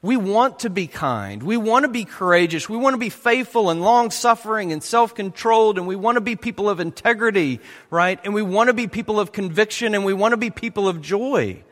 We 0.00 0.16
want 0.16 0.60
to 0.60 0.70
be 0.70 0.86
kind. 0.86 1.42
We 1.42 1.56
want 1.56 1.84
to 1.84 1.90
be 1.90 2.04
courageous. 2.04 2.68
We 2.68 2.76
want 2.76 2.94
to 2.94 2.98
be 2.98 3.10
faithful 3.10 3.70
and 3.70 3.82
long 3.82 4.10
suffering 4.10 4.72
and 4.72 4.82
self 4.82 5.14
controlled. 5.14 5.78
And 5.78 5.86
we 5.86 5.96
want 5.96 6.16
to 6.16 6.20
be 6.20 6.36
people 6.36 6.70
of 6.70 6.80
integrity, 6.80 7.60
right? 7.90 8.20
And 8.24 8.32
we 8.32 8.42
want 8.42 8.68
to 8.68 8.74
be 8.74 8.86
people 8.86 9.18
of 9.18 9.32
conviction 9.32 9.94
and 9.94 10.04
we 10.04 10.12
want 10.12 10.32
to 10.32 10.36
be 10.36 10.50
people 10.50 10.86
of 10.88 11.00
joy. 11.00 11.62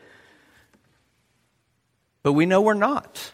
But 2.25 2.33
we 2.33 2.47
know 2.47 2.59
we're 2.59 2.73
not. 2.73 3.33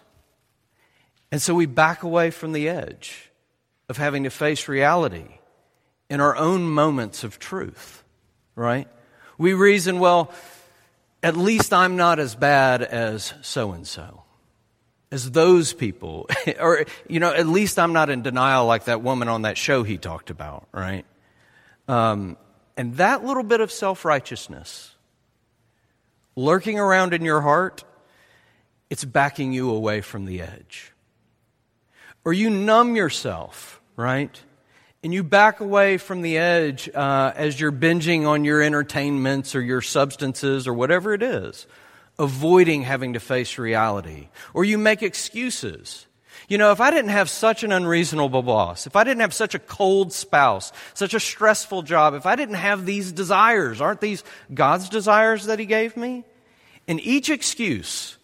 And 1.31 1.41
so 1.41 1.55
we 1.55 1.65
back 1.65 2.03
away 2.03 2.29
from 2.29 2.51
the 2.51 2.67
edge 2.67 3.31
of 3.88 3.95
having 3.95 4.25
to 4.25 4.29
face 4.29 4.67
reality 4.67 5.39
in 6.10 6.19
our 6.19 6.36
own 6.36 6.63
moments 6.63 7.24
of 7.24 7.39
truth, 7.39 8.03
right? 8.53 8.89
We 9.38 9.53
reason, 9.53 10.00
well, 10.00 10.33
at 11.24 11.38
least 11.38 11.71
I'm 11.71 11.95
not 11.95 12.19
as 12.19 12.36
bad 12.36 12.81
as 12.81 13.33
so 13.41 13.71
and 13.71 13.88
so, 13.88 14.24
as 15.10 15.31
those 15.31 15.71
people. 15.71 16.27
or, 16.60 16.83
you 17.07 17.21
know, 17.21 17.31
at 17.31 17.48
least 17.48 17.79
I'm 17.79 17.93
not 17.93 18.10
in 18.10 18.24
denial 18.24 18.65
like 18.65 18.83
that 18.86 19.01
woman 19.01 19.29
on 19.29 19.43
that 19.43 19.57
show 19.57 19.83
he 19.83 19.98
talked 19.98 20.29
about, 20.29 20.67
right? 20.74 21.05
Um, 21.88 22.36
and 22.75 22.98
that 22.98 23.24
little 23.24 23.43
bit 23.43 23.62
of 23.62 23.71
self 23.71 24.03
righteousness 24.03 24.93
lurking 26.36 26.77
around 26.77 27.13
in 27.13 27.24
your 27.24 27.39
heart, 27.39 27.86
it's 28.91 29.03
backing 29.03 29.51
you 29.51 29.71
away 29.71 30.01
from 30.01 30.25
the 30.25 30.41
edge. 30.41 30.91
Or 32.24 32.31
you 32.33 32.51
numb 32.51 32.95
yourself 32.95 33.81
right? 34.01 34.41
And 35.03 35.13
you 35.13 35.24
back 35.24 35.60
away 35.60 35.98
from 35.98 36.21
the 36.21 36.38
edge 36.38 36.89
uh, 36.93 37.31
as 37.36 37.60
you're 37.60 37.71
binging 37.71 38.25
on 38.25 38.45
your 38.45 38.62
entertainments 38.62 39.55
or 39.55 39.62
your 39.62 39.81
substances 39.81 40.67
or 40.67 40.74
whatever 40.74 41.13
it 41.13 41.24
is, 41.24 41.65
avoiding 42.19 42.83
having 42.83 43.13
to 43.13 43.19
face 43.19 43.57
reality. 43.57 44.29
Or 44.53 44.63
you 44.63 44.77
make 44.77 45.01
excuses. 45.01 46.05
You 46.48 46.57
know, 46.57 46.71
if 46.71 46.81
I 46.81 46.91
didn't 46.91 47.12
have 47.12 47.29
such 47.29 47.63
an 47.63 47.71
unreasonable 47.71 48.43
boss, 48.43 48.86
if 48.86 48.95
I 48.95 49.03
didn't 49.03 49.21
have 49.21 49.33
such 49.33 49.55
a 49.55 49.60
cold 49.60 50.12
spouse, 50.12 50.71
such 50.93 51.13
a 51.13 51.19
stressful 51.19 51.83
job, 51.83 52.13
if 52.13 52.25
I 52.25 52.36
didn't 52.36 52.55
have 52.55 52.86
these 52.86 53.12
desires, 53.12 53.81
aren't 53.81 54.01
these 54.01 54.24
God's 54.53 54.89
desires 54.89 55.45
that 55.45 55.60
He 55.60 55.65
gave 55.65 55.95
me? 55.95 56.25
And 56.88 57.00
each 57.00 57.29
excuse 57.29 58.17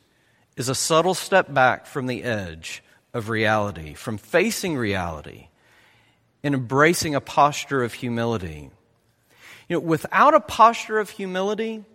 is 0.58 0.68
a 0.68 0.76
subtle 0.76 1.14
step 1.14 1.54
back 1.54 1.86
from 1.86 2.08
the 2.08 2.24
edge 2.24 2.84
of 3.14 3.30
reality, 3.30 3.94
from 3.94 4.18
facing 4.18 4.76
reality 4.76 5.48
and 6.44 6.54
embracing 6.54 7.16
a 7.16 7.22
posture 7.22 7.84
of 7.84 7.94
humility. 7.94 8.72
You 9.70 9.76
know, 9.76 9.80
without 9.80 10.34
a 10.34 10.40
posture 10.40 11.00
of 11.00 11.12
humility, 11.12 11.86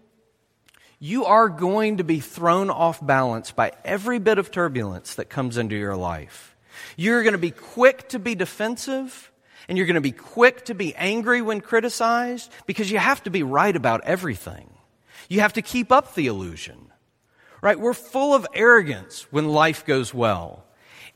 you 0.99 1.25
are 1.25 1.49
going 1.49 1.97
to 1.97 2.05
be 2.05 2.21
thrown 2.21 2.71
off 2.71 3.05
balance 3.05 3.51
by 3.51 3.73
every 3.85 4.21
bit 4.21 4.39
of 4.39 4.53
turbulence 4.53 5.17
that 5.17 5.29
comes 5.29 5.59
into 5.59 5.75
your 5.75 5.97
life. 5.97 6.57
You're 6.97 7.23
going 7.23 7.33
to 7.33 7.39
be 7.39 7.51
quick 7.51 8.09
to 8.11 8.21
be 8.21 8.37
defensive, 8.37 9.33
and 9.69 9.77
you're 9.77 9.89
going 9.89 9.95
to 9.95 10.01
be 10.01 10.13
quick 10.13 10.67
to 10.67 10.75
be 10.75 10.95
angry 10.95 11.43
when 11.43 11.61
criticized 11.61 12.53
because 12.67 12.91
you 12.91 12.99
have 12.99 13.23
to 13.25 13.31
be 13.31 13.43
right 13.43 13.75
about 13.75 14.05
everything. 14.05 14.71
You 15.29 15.41
have 15.41 15.55
to 15.55 15.63
keep 15.63 15.91
up 15.91 16.15
the 16.15 16.29
illusion. 16.29 16.92
Right? 17.63 17.81
We're 17.81 17.95
full 17.95 18.35
of 18.35 18.47
arrogance 18.53 19.27
when 19.31 19.49
life 19.49 19.87
goes 19.87 20.13
well, 20.13 20.65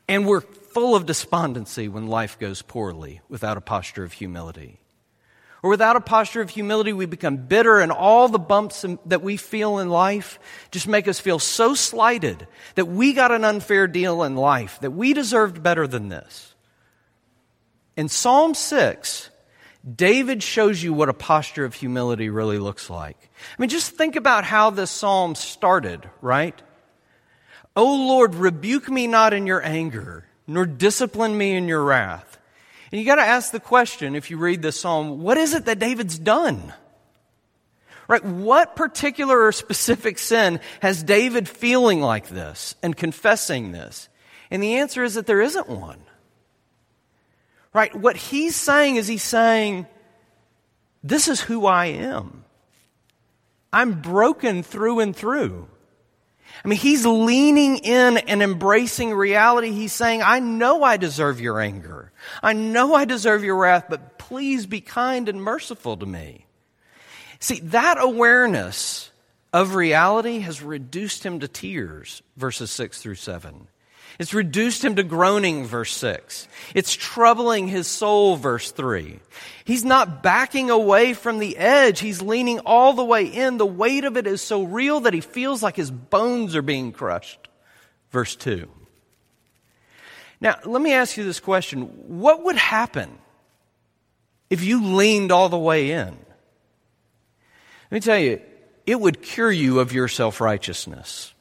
and 0.07 0.25
we're 0.25 0.41
full 0.41 0.95
of 0.95 1.05
despondency 1.05 1.87
when 1.89 2.07
life 2.07 2.39
goes 2.39 2.63
poorly 2.63 3.21
without 3.29 3.57
a 3.57 3.61
posture 3.61 4.03
of 4.03 4.13
humility. 4.13 4.79
Or 5.61 5.69
without 5.69 5.95
a 5.95 6.01
posture 6.01 6.41
of 6.41 6.49
humility, 6.49 6.93
we 6.93 7.05
become 7.05 7.35
bitter, 7.37 7.79
and 7.79 7.91
all 7.91 8.29
the 8.29 8.39
bumps 8.39 8.85
that 9.07 9.21
we 9.21 9.37
feel 9.37 9.79
in 9.79 9.89
life 9.89 10.39
just 10.71 10.87
make 10.87 11.07
us 11.07 11.19
feel 11.19 11.39
so 11.39 11.73
slighted 11.73 12.47
that 12.75 12.85
we 12.85 13.13
got 13.13 13.31
an 13.31 13.43
unfair 13.43 13.87
deal 13.87 14.23
in 14.23 14.35
life, 14.35 14.79
that 14.79 14.91
we 14.91 15.13
deserved 15.13 15.61
better 15.61 15.87
than 15.87 16.09
this. 16.09 16.55
In 17.97 18.07
Psalm 18.07 18.53
6, 18.53 19.31
David 19.95 20.43
shows 20.43 20.83
you 20.83 20.91
what 20.93 21.09
a 21.09 21.13
posture 21.13 21.63
of 21.63 21.73
humility 21.73 22.29
really 22.29 22.59
looks 22.59 22.89
like. 22.89 23.17
I 23.57 23.61
mean, 23.61 23.69
just 23.69 23.91
think 23.91 24.15
about 24.15 24.43
how 24.43 24.69
this 24.69 24.91
psalm 24.91 25.35
started, 25.35 26.09
right? 26.21 26.61
O 27.75 28.07
Lord, 28.07 28.35
rebuke 28.35 28.89
me 28.89 29.07
not 29.07 29.33
in 29.33 29.47
your 29.47 29.63
anger, 29.63 30.25
nor 30.45 30.65
discipline 30.65 31.37
me 31.37 31.55
in 31.55 31.67
your 31.67 31.83
wrath. 31.83 32.37
And 32.91 32.99
you 32.99 33.05
got 33.05 33.15
to 33.15 33.21
ask 33.21 33.51
the 33.51 33.59
question 33.59 34.15
if 34.15 34.31
you 34.31 34.37
read 34.37 34.61
this 34.61 34.79
psalm, 34.79 35.21
what 35.21 35.37
is 35.37 35.53
it 35.53 35.65
that 35.65 35.79
David's 35.79 36.17
done? 36.17 36.73
Right? 38.07 38.23
What 38.23 38.75
particular 38.75 39.45
or 39.45 39.51
specific 39.51 40.17
sin 40.17 40.59
has 40.81 41.03
David 41.03 41.47
feeling 41.47 42.01
like 42.01 42.29
this 42.29 42.75
and 42.81 42.95
confessing 42.95 43.73
this? 43.73 44.09
And 44.49 44.63
the 44.63 44.75
answer 44.75 45.03
is 45.03 45.15
that 45.15 45.27
there 45.27 45.41
isn't 45.41 45.69
one. 45.69 45.99
Right? 47.77 47.93
What 47.93 48.17
he's 48.17 48.55
saying 48.55 48.95
is 48.95 49.07
he's 49.07 49.21
saying, 49.21 49.85
This 51.03 51.27
is 51.27 51.39
who 51.39 51.67
I 51.67 51.85
am. 51.85 52.43
I'm 53.71 54.01
broken 54.01 54.63
through 54.63 55.01
and 55.01 55.15
through. 55.15 55.67
I 56.65 56.67
mean, 56.67 56.79
he's 56.79 57.05
leaning 57.05 57.77
in 57.77 58.17
and 58.17 58.41
embracing 58.41 59.13
reality. 59.13 59.73
He's 59.73 59.93
saying, 59.93 60.23
I 60.23 60.39
know 60.39 60.81
I 60.81 60.97
deserve 60.97 61.39
your 61.39 61.61
anger. 61.61 62.11
I 62.41 62.53
know 62.53 62.95
I 62.95 63.05
deserve 63.05 63.43
your 63.43 63.57
wrath, 63.57 63.85
but 63.89 64.17
please 64.17 64.65
be 64.65 64.81
kind 64.81 65.29
and 65.29 65.39
merciful 65.39 65.97
to 65.97 66.05
me. 66.07 66.47
See, 67.39 67.59
that 67.59 67.99
awareness 68.01 69.11
of 69.53 69.75
reality 69.75 70.39
has 70.39 70.63
reduced 70.63 71.23
him 71.23 71.41
to 71.41 71.47
tears, 71.47 72.23
verses 72.37 72.71
6 72.71 73.03
through 73.03 73.13
7. 73.13 73.67
It's 74.19 74.33
reduced 74.33 74.83
him 74.83 74.95
to 74.95 75.03
groaning, 75.03 75.65
verse 75.65 75.93
6. 75.95 76.47
It's 76.73 76.95
troubling 76.95 77.67
his 77.67 77.87
soul, 77.87 78.35
verse 78.35 78.71
3. 78.71 79.19
He's 79.63 79.85
not 79.85 80.23
backing 80.23 80.71
away 80.71 81.13
from 81.13 81.37
the 81.37 81.55
edge. 81.57 81.99
He's 81.99 82.21
leaning 82.21 82.59
all 82.59 82.93
the 82.93 83.03
way 83.03 83.25
in. 83.25 83.57
The 83.57 83.65
weight 83.65 84.05
of 84.05 84.17
it 84.17 84.25
is 84.25 84.41
so 84.41 84.63
real 84.63 85.01
that 85.01 85.13
he 85.13 85.21
feels 85.21 85.61
like 85.61 85.75
his 85.75 85.91
bones 85.91 86.55
are 86.55 86.63
being 86.63 86.91
crushed, 86.91 87.47
verse 88.09 88.35
2. 88.35 88.67
Now, 90.41 90.57
let 90.65 90.81
me 90.81 90.93
ask 90.93 91.17
you 91.17 91.23
this 91.23 91.39
question 91.39 91.81
What 92.19 92.43
would 92.43 92.57
happen 92.57 93.09
if 94.49 94.63
you 94.63 94.83
leaned 94.83 95.31
all 95.31 95.49
the 95.49 95.59
way 95.59 95.91
in? 95.91 96.17
Let 97.91 97.91
me 97.91 97.99
tell 97.99 98.19
you, 98.19 98.41
it 98.85 98.99
would 98.99 99.21
cure 99.21 99.51
you 99.51 99.79
of 99.79 99.93
your 99.93 100.07
self 100.07 100.41
righteousness. 100.41 101.33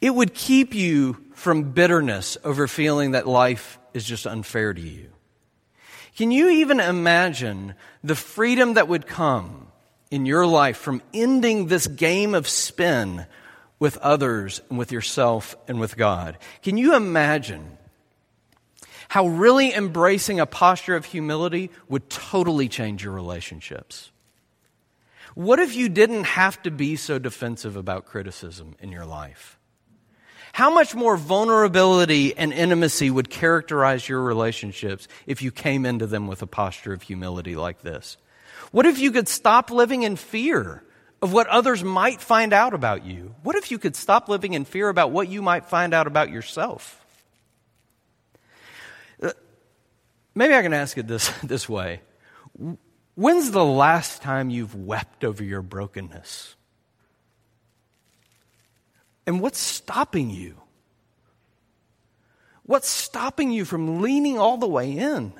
It 0.00 0.14
would 0.14 0.34
keep 0.34 0.74
you 0.74 1.16
from 1.34 1.72
bitterness 1.72 2.36
over 2.44 2.68
feeling 2.68 3.12
that 3.12 3.26
life 3.26 3.78
is 3.94 4.04
just 4.04 4.26
unfair 4.26 4.72
to 4.72 4.80
you. 4.80 5.10
Can 6.16 6.30
you 6.30 6.48
even 6.48 6.80
imagine 6.80 7.74
the 8.02 8.16
freedom 8.16 8.74
that 8.74 8.88
would 8.88 9.06
come 9.06 9.68
in 10.10 10.26
your 10.26 10.46
life 10.46 10.76
from 10.76 11.02
ending 11.12 11.66
this 11.66 11.86
game 11.86 12.34
of 12.34 12.48
spin 12.48 13.26
with 13.78 13.96
others 13.98 14.60
and 14.68 14.78
with 14.78 14.90
yourself 14.90 15.56
and 15.68 15.78
with 15.78 15.96
God? 15.96 16.38
Can 16.62 16.76
you 16.76 16.96
imagine 16.96 17.78
how 19.08 19.26
really 19.26 19.72
embracing 19.72 20.40
a 20.40 20.46
posture 20.46 20.96
of 20.96 21.04
humility 21.04 21.70
would 21.88 22.10
totally 22.10 22.68
change 22.68 23.04
your 23.04 23.12
relationships? 23.12 24.10
What 25.34 25.60
if 25.60 25.76
you 25.76 25.88
didn't 25.88 26.24
have 26.24 26.60
to 26.64 26.70
be 26.70 26.96
so 26.96 27.18
defensive 27.18 27.76
about 27.76 28.06
criticism 28.06 28.74
in 28.80 28.90
your 28.90 29.06
life? 29.06 29.58
How 30.58 30.70
much 30.70 30.92
more 30.92 31.16
vulnerability 31.16 32.36
and 32.36 32.52
intimacy 32.52 33.10
would 33.10 33.30
characterize 33.30 34.08
your 34.08 34.20
relationships 34.20 35.06
if 35.24 35.40
you 35.40 35.52
came 35.52 35.86
into 35.86 36.08
them 36.08 36.26
with 36.26 36.42
a 36.42 36.48
posture 36.48 36.92
of 36.92 37.00
humility 37.00 37.54
like 37.54 37.82
this? 37.82 38.16
What 38.72 38.84
if 38.84 38.98
you 38.98 39.12
could 39.12 39.28
stop 39.28 39.70
living 39.70 40.02
in 40.02 40.16
fear 40.16 40.82
of 41.22 41.32
what 41.32 41.46
others 41.46 41.84
might 41.84 42.20
find 42.20 42.52
out 42.52 42.74
about 42.74 43.06
you? 43.06 43.36
What 43.44 43.54
if 43.54 43.70
you 43.70 43.78
could 43.78 43.94
stop 43.94 44.28
living 44.28 44.54
in 44.54 44.64
fear 44.64 44.88
about 44.88 45.12
what 45.12 45.28
you 45.28 45.42
might 45.42 45.66
find 45.66 45.94
out 45.94 46.08
about 46.08 46.28
yourself? 46.28 47.06
Uh, 49.22 49.30
maybe 50.34 50.56
I 50.56 50.62
can 50.62 50.72
ask 50.72 50.98
it 50.98 51.06
this, 51.06 51.30
this 51.44 51.68
way. 51.68 52.00
When's 53.14 53.52
the 53.52 53.64
last 53.64 54.22
time 54.22 54.50
you've 54.50 54.74
wept 54.74 55.22
over 55.22 55.44
your 55.44 55.62
brokenness? 55.62 56.56
And 59.28 59.42
what's 59.42 59.58
stopping 59.58 60.30
you? 60.30 60.54
What's 62.62 62.88
stopping 62.88 63.50
you 63.50 63.66
from 63.66 64.00
leaning 64.00 64.38
all 64.38 64.56
the 64.56 64.66
way 64.66 64.96
in 64.96 65.34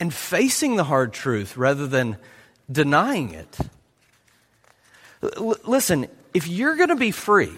and 0.00 0.14
facing 0.14 0.76
the 0.76 0.84
hard 0.84 1.12
truth 1.12 1.58
rather 1.58 1.86
than 1.86 2.16
denying 2.72 3.34
it? 3.34 3.58
L- 5.22 5.58
listen, 5.66 6.06
if 6.32 6.48
you're 6.48 6.76
going 6.76 6.88
to 6.88 6.96
be 6.96 7.10
free, 7.10 7.52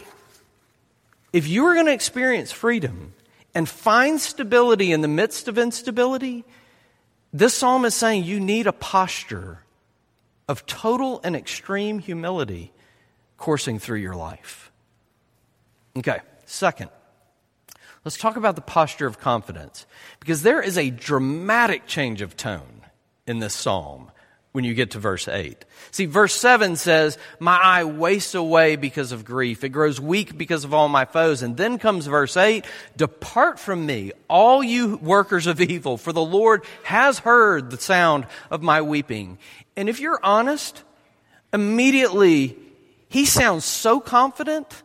if 1.32 1.46
you're 1.46 1.74
going 1.74 1.86
to 1.86 1.92
experience 1.92 2.50
freedom 2.50 3.14
and 3.54 3.68
find 3.68 4.20
stability 4.20 4.90
in 4.90 5.02
the 5.02 5.08
midst 5.08 5.46
of 5.46 5.56
instability, 5.56 6.44
this 7.32 7.54
psalm 7.54 7.84
is 7.84 7.94
saying 7.94 8.24
you 8.24 8.40
need 8.40 8.66
a 8.66 8.72
posture 8.72 9.60
of 10.48 10.66
total 10.66 11.20
and 11.22 11.36
extreme 11.36 12.00
humility 12.00 12.72
coursing 13.36 13.78
through 13.78 13.98
your 13.98 14.16
life. 14.16 14.72
Okay, 15.96 16.18
second, 16.44 16.90
let's 18.04 18.18
talk 18.18 18.36
about 18.36 18.54
the 18.54 18.60
posture 18.60 19.06
of 19.06 19.18
confidence 19.18 19.86
because 20.20 20.42
there 20.42 20.60
is 20.60 20.76
a 20.76 20.90
dramatic 20.90 21.86
change 21.86 22.20
of 22.20 22.36
tone 22.36 22.82
in 23.26 23.38
this 23.38 23.54
psalm 23.54 24.10
when 24.52 24.64
you 24.64 24.74
get 24.74 24.90
to 24.90 24.98
verse 24.98 25.26
8. 25.26 25.64
See, 25.90 26.04
verse 26.04 26.34
7 26.34 26.76
says, 26.76 27.16
My 27.38 27.56
eye 27.56 27.84
wastes 27.84 28.34
away 28.34 28.76
because 28.76 29.12
of 29.12 29.24
grief. 29.24 29.64
It 29.64 29.70
grows 29.70 30.00
weak 30.00 30.36
because 30.36 30.64
of 30.64 30.74
all 30.74 30.88
my 30.88 31.04
foes. 31.06 31.42
And 31.42 31.56
then 31.56 31.78
comes 31.78 32.06
verse 32.06 32.36
8 32.36 32.64
Depart 32.96 33.58
from 33.58 33.84
me, 33.84 34.12
all 34.28 34.62
you 34.62 34.96
workers 34.96 35.46
of 35.46 35.60
evil, 35.60 35.96
for 35.96 36.12
the 36.12 36.24
Lord 36.24 36.64
has 36.84 37.18
heard 37.18 37.70
the 37.70 37.78
sound 37.78 38.26
of 38.50 38.62
my 38.62 38.82
weeping. 38.82 39.38
And 39.76 39.88
if 39.88 40.00
you're 40.00 40.20
honest, 40.22 40.82
immediately 41.52 42.56
he 43.08 43.24
sounds 43.24 43.64
so 43.64 44.00
confident 44.00 44.82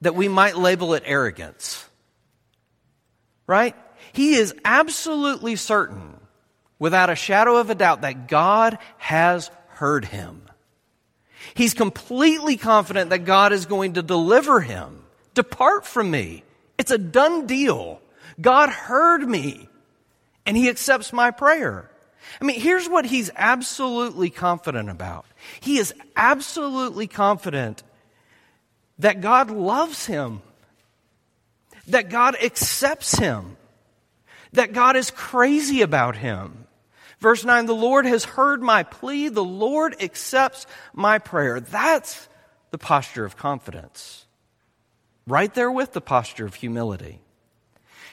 that 0.00 0.14
we 0.14 0.28
might 0.28 0.56
label 0.56 0.94
it 0.94 1.02
arrogance. 1.06 1.88
Right? 3.46 3.76
He 4.12 4.34
is 4.34 4.54
absolutely 4.64 5.56
certain, 5.56 6.14
without 6.78 7.10
a 7.10 7.16
shadow 7.16 7.56
of 7.56 7.70
a 7.70 7.74
doubt, 7.74 8.02
that 8.02 8.28
God 8.28 8.78
has 8.98 9.50
heard 9.68 10.04
him. 10.04 10.42
He's 11.54 11.74
completely 11.74 12.56
confident 12.56 13.10
that 13.10 13.24
God 13.24 13.52
is 13.52 13.66
going 13.66 13.94
to 13.94 14.02
deliver 14.02 14.60
him. 14.60 15.04
Depart 15.34 15.84
from 15.84 16.10
me. 16.10 16.44
It's 16.78 16.90
a 16.90 16.98
done 16.98 17.46
deal. 17.46 18.00
God 18.40 18.70
heard 18.70 19.28
me 19.28 19.68
and 20.46 20.56
he 20.56 20.68
accepts 20.68 21.12
my 21.12 21.30
prayer. 21.30 21.90
I 22.40 22.44
mean, 22.44 22.60
here's 22.60 22.88
what 22.88 23.04
he's 23.04 23.30
absolutely 23.36 24.30
confident 24.30 24.90
about. 24.90 25.26
He 25.60 25.78
is 25.78 25.94
absolutely 26.16 27.06
confident 27.06 27.82
that 28.98 29.20
God 29.20 29.50
loves 29.50 30.06
him, 30.06 30.42
that 31.88 32.10
God 32.10 32.36
accepts 32.42 33.14
him, 33.14 33.56
that 34.52 34.72
God 34.72 34.96
is 34.96 35.10
crazy 35.10 35.82
about 35.82 36.16
him. 36.16 36.66
Verse 37.20 37.44
9, 37.44 37.66
the 37.66 37.74
Lord 37.74 38.06
has 38.06 38.24
heard 38.24 38.62
my 38.62 38.82
plea, 38.82 39.28
the 39.28 39.44
Lord 39.44 39.96
accepts 40.00 40.66
my 40.92 41.18
prayer. 41.18 41.60
That's 41.60 42.28
the 42.70 42.78
posture 42.78 43.24
of 43.24 43.36
confidence. 43.36 44.26
Right 45.26 45.52
there 45.54 45.70
with 45.70 45.92
the 45.92 46.00
posture 46.00 46.44
of 46.44 46.54
humility. 46.54 47.20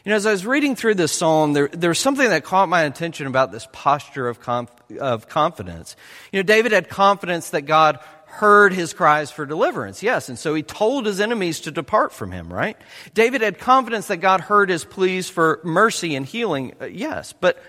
You 0.03 0.09
know, 0.09 0.15
as 0.15 0.25
I 0.25 0.31
was 0.31 0.45
reading 0.47 0.75
through 0.75 0.95
this 0.95 1.11
psalm, 1.11 1.53
there, 1.53 1.67
there 1.67 1.89
was 1.89 1.99
something 1.99 2.27
that 2.29 2.43
caught 2.43 2.69
my 2.69 2.83
attention 2.83 3.27
about 3.27 3.51
this 3.51 3.67
posture 3.71 4.27
of, 4.27 4.39
conf, 4.39 4.71
of 4.99 5.27
confidence. 5.27 5.95
You 6.31 6.39
know, 6.39 6.43
David 6.43 6.71
had 6.71 6.89
confidence 6.89 7.51
that 7.51 7.63
God 7.63 7.99
heard 8.31 8.71
his 8.71 8.93
cries 8.93 9.29
for 9.29 9.45
deliverance. 9.45 10.01
Yes. 10.01 10.29
And 10.29 10.39
so 10.39 10.55
he 10.55 10.63
told 10.63 11.05
his 11.05 11.19
enemies 11.19 11.59
to 11.61 11.71
depart 11.71 12.13
from 12.13 12.31
him, 12.31 12.51
right? 12.51 12.77
David 13.13 13.41
had 13.41 13.59
confidence 13.59 14.07
that 14.07 14.17
God 14.17 14.41
heard 14.41 14.69
his 14.69 14.85
pleas 14.85 15.29
for 15.29 15.59
mercy 15.63 16.15
and 16.15 16.25
healing. 16.25 16.73
Uh, 16.81 16.85
yes. 16.85 17.33
But 17.33 17.61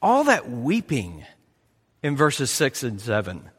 all 0.00 0.24
that 0.24 0.50
weeping 0.50 1.24
in 2.02 2.16
verses 2.16 2.50
six 2.50 2.82
and 2.82 2.98
seven, 2.98 3.50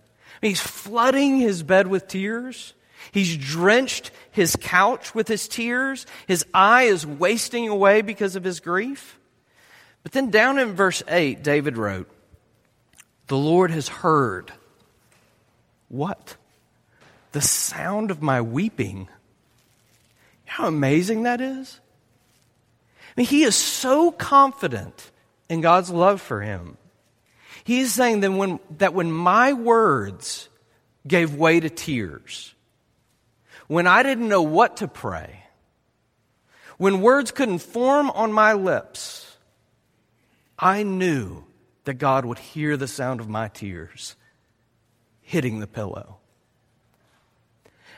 he's 0.41 0.59
flooding 0.59 1.37
his 1.37 1.61
bed 1.61 1.87
with 1.87 2.07
tears. 2.07 2.73
He's 3.11 3.37
drenched 3.37 4.11
his 4.31 4.55
couch 4.55 5.13
with 5.13 5.27
his 5.27 5.47
tears. 5.47 6.07
His 6.27 6.43
eye 6.53 6.83
is 6.83 7.05
wasting 7.05 7.67
away 7.67 8.01
because 8.01 8.35
of 8.35 8.43
his 8.43 8.59
grief. 8.59 9.19
But 10.01 10.11
then 10.11 10.31
down 10.31 10.57
in 10.57 10.73
verse 10.73 11.03
8, 11.07 11.43
David 11.43 11.77
wrote, 11.77 12.09
The 13.27 13.37
Lord 13.37 13.69
has 13.69 13.87
heard 13.87 14.51
what? 15.91 16.37
The 17.33 17.41
sound 17.41 18.11
of 18.11 18.21
my 18.21 18.41
weeping. 18.41 19.09
How 20.45 20.67
amazing 20.67 21.23
that 21.23 21.41
is. 21.41 21.79
I 23.09 23.13
mean, 23.17 23.27
he 23.27 23.43
is 23.43 23.55
so 23.55 24.11
confident 24.11 25.11
in 25.49 25.59
God's 25.59 25.89
love 25.89 26.21
for 26.21 26.41
him. 26.41 26.77
He's 27.65 27.93
saying 27.93 28.21
that 28.21 28.31
when, 28.31 28.59
that 28.77 28.93
when 28.93 29.11
my 29.11 29.51
words 29.51 30.47
gave 31.05 31.35
way 31.35 31.59
to 31.59 31.69
tears, 31.69 32.55
when 33.67 33.85
I 33.85 34.01
didn't 34.01 34.29
know 34.29 34.41
what 34.41 34.77
to 34.77 34.87
pray, 34.87 35.43
when 36.77 37.01
words 37.01 37.31
couldn't 37.31 37.59
form 37.59 38.09
on 38.11 38.31
my 38.31 38.53
lips, 38.53 39.37
I 40.57 40.83
knew 40.83 41.43
that 41.83 41.95
God 41.95 42.25
would 42.25 42.39
hear 42.39 42.77
the 42.77 42.87
sound 42.87 43.19
of 43.19 43.27
my 43.27 43.49
tears 43.49 44.15
hitting 45.31 45.61
the 45.61 45.67
pillow. 45.67 46.17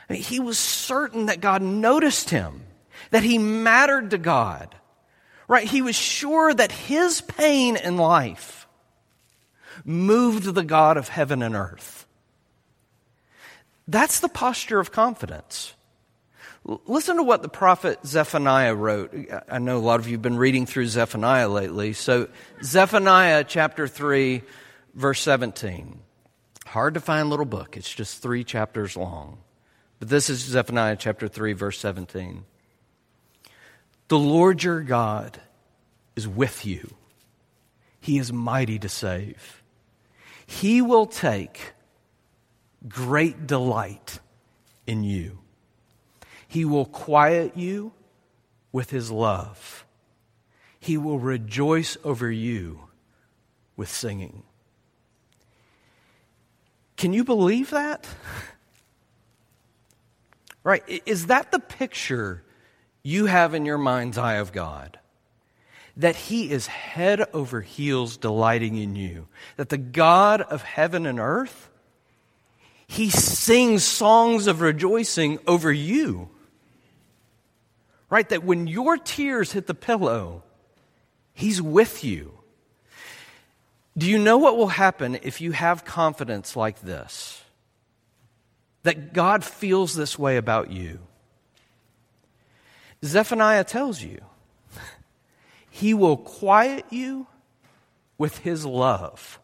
I 0.08 0.12
mean, 0.12 0.22
he 0.22 0.38
was 0.38 0.56
certain 0.56 1.26
that 1.26 1.40
God 1.40 1.62
noticed 1.62 2.30
him, 2.30 2.62
that 3.10 3.24
he 3.24 3.38
mattered 3.38 4.10
to 4.10 4.18
God. 4.18 4.74
Right? 5.48 5.66
He 5.66 5.82
was 5.82 5.96
sure 5.96 6.54
that 6.54 6.70
his 6.70 7.20
pain 7.20 7.76
in 7.76 7.96
life 7.96 8.68
moved 9.84 10.44
the 10.44 10.62
God 10.62 10.96
of 10.96 11.08
heaven 11.08 11.42
and 11.42 11.56
earth. 11.56 12.06
That's 13.88 14.20
the 14.20 14.28
posture 14.28 14.78
of 14.78 14.92
confidence. 14.92 15.74
Listen 16.86 17.16
to 17.16 17.22
what 17.24 17.42
the 17.42 17.50
prophet 17.50 17.98
Zephaniah 18.06 18.74
wrote. 18.74 19.12
I 19.50 19.58
know 19.58 19.76
a 19.76 19.80
lot 19.80 20.00
of 20.00 20.06
you 20.06 20.14
have 20.14 20.22
been 20.22 20.38
reading 20.38 20.64
through 20.64 20.86
Zephaniah 20.86 21.48
lately. 21.48 21.92
So, 21.92 22.28
Zephaniah 22.62 23.44
chapter 23.44 23.86
3, 23.86 24.42
verse 24.94 25.20
17. 25.20 26.03
Hard 26.74 26.94
to 26.94 27.00
find 27.00 27.30
little 27.30 27.46
book. 27.46 27.76
It's 27.76 27.94
just 27.94 28.20
three 28.20 28.42
chapters 28.42 28.96
long. 28.96 29.38
But 30.00 30.08
this 30.08 30.28
is 30.28 30.40
Zephaniah 30.40 30.96
chapter 30.96 31.28
3, 31.28 31.52
verse 31.52 31.78
17. 31.78 32.44
The 34.08 34.18
Lord 34.18 34.60
your 34.60 34.80
God 34.80 35.40
is 36.16 36.26
with 36.26 36.66
you. 36.66 36.92
He 38.00 38.18
is 38.18 38.32
mighty 38.32 38.80
to 38.80 38.88
save. 38.88 39.62
He 40.46 40.82
will 40.82 41.06
take 41.06 41.74
great 42.88 43.46
delight 43.46 44.18
in 44.84 45.04
you. 45.04 45.38
He 46.48 46.64
will 46.64 46.86
quiet 46.86 47.56
you 47.56 47.92
with 48.72 48.90
his 48.90 49.12
love. 49.12 49.86
He 50.80 50.96
will 50.96 51.20
rejoice 51.20 51.96
over 52.02 52.28
you 52.28 52.88
with 53.76 53.88
singing. 53.88 54.42
Can 56.96 57.12
you 57.12 57.24
believe 57.24 57.70
that? 57.70 58.06
Right. 60.64 60.82
Is 61.04 61.26
that 61.26 61.52
the 61.52 61.58
picture 61.58 62.42
you 63.02 63.26
have 63.26 63.52
in 63.52 63.66
your 63.66 63.76
mind's 63.76 64.16
eye 64.16 64.36
of 64.36 64.50
God? 64.50 64.98
That 65.98 66.16
He 66.16 66.50
is 66.50 66.66
head 66.66 67.22
over 67.34 67.60
heels 67.60 68.16
delighting 68.16 68.78
in 68.78 68.96
you. 68.96 69.28
That 69.58 69.68
the 69.68 69.76
God 69.76 70.40
of 70.40 70.62
heaven 70.62 71.04
and 71.04 71.20
earth, 71.20 71.68
He 72.86 73.10
sings 73.10 73.84
songs 73.84 74.46
of 74.46 74.62
rejoicing 74.62 75.38
over 75.46 75.70
you. 75.70 76.30
Right? 78.08 78.28
That 78.30 78.42
when 78.42 78.66
your 78.66 78.96
tears 78.96 79.52
hit 79.52 79.66
the 79.66 79.74
pillow, 79.74 80.44
He's 81.34 81.60
with 81.60 82.02
you. 82.02 82.38
Do 83.96 84.08
you 84.08 84.18
know 84.18 84.38
what 84.38 84.56
will 84.56 84.68
happen 84.68 85.18
if 85.22 85.40
you 85.40 85.52
have 85.52 85.84
confidence 85.84 86.56
like 86.56 86.80
this? 86.80 87.42
That 88.82 89.12
God 89.12 89.44
feels 89.44 89.94
this 89.94 90.18
way 90.18 90.36
about 90.36 90.70
you. 90.70 90.98
Zephaniah 93.04 93.64
tells 93.64 94.02
you 94.02 94.20
he 95.70 95.94
will 95.94 96.16
quiet 96.16 96.84
you 96.90 97.26
with 98.18 98.38
his 98.38 98.64
love. 98.64 99.38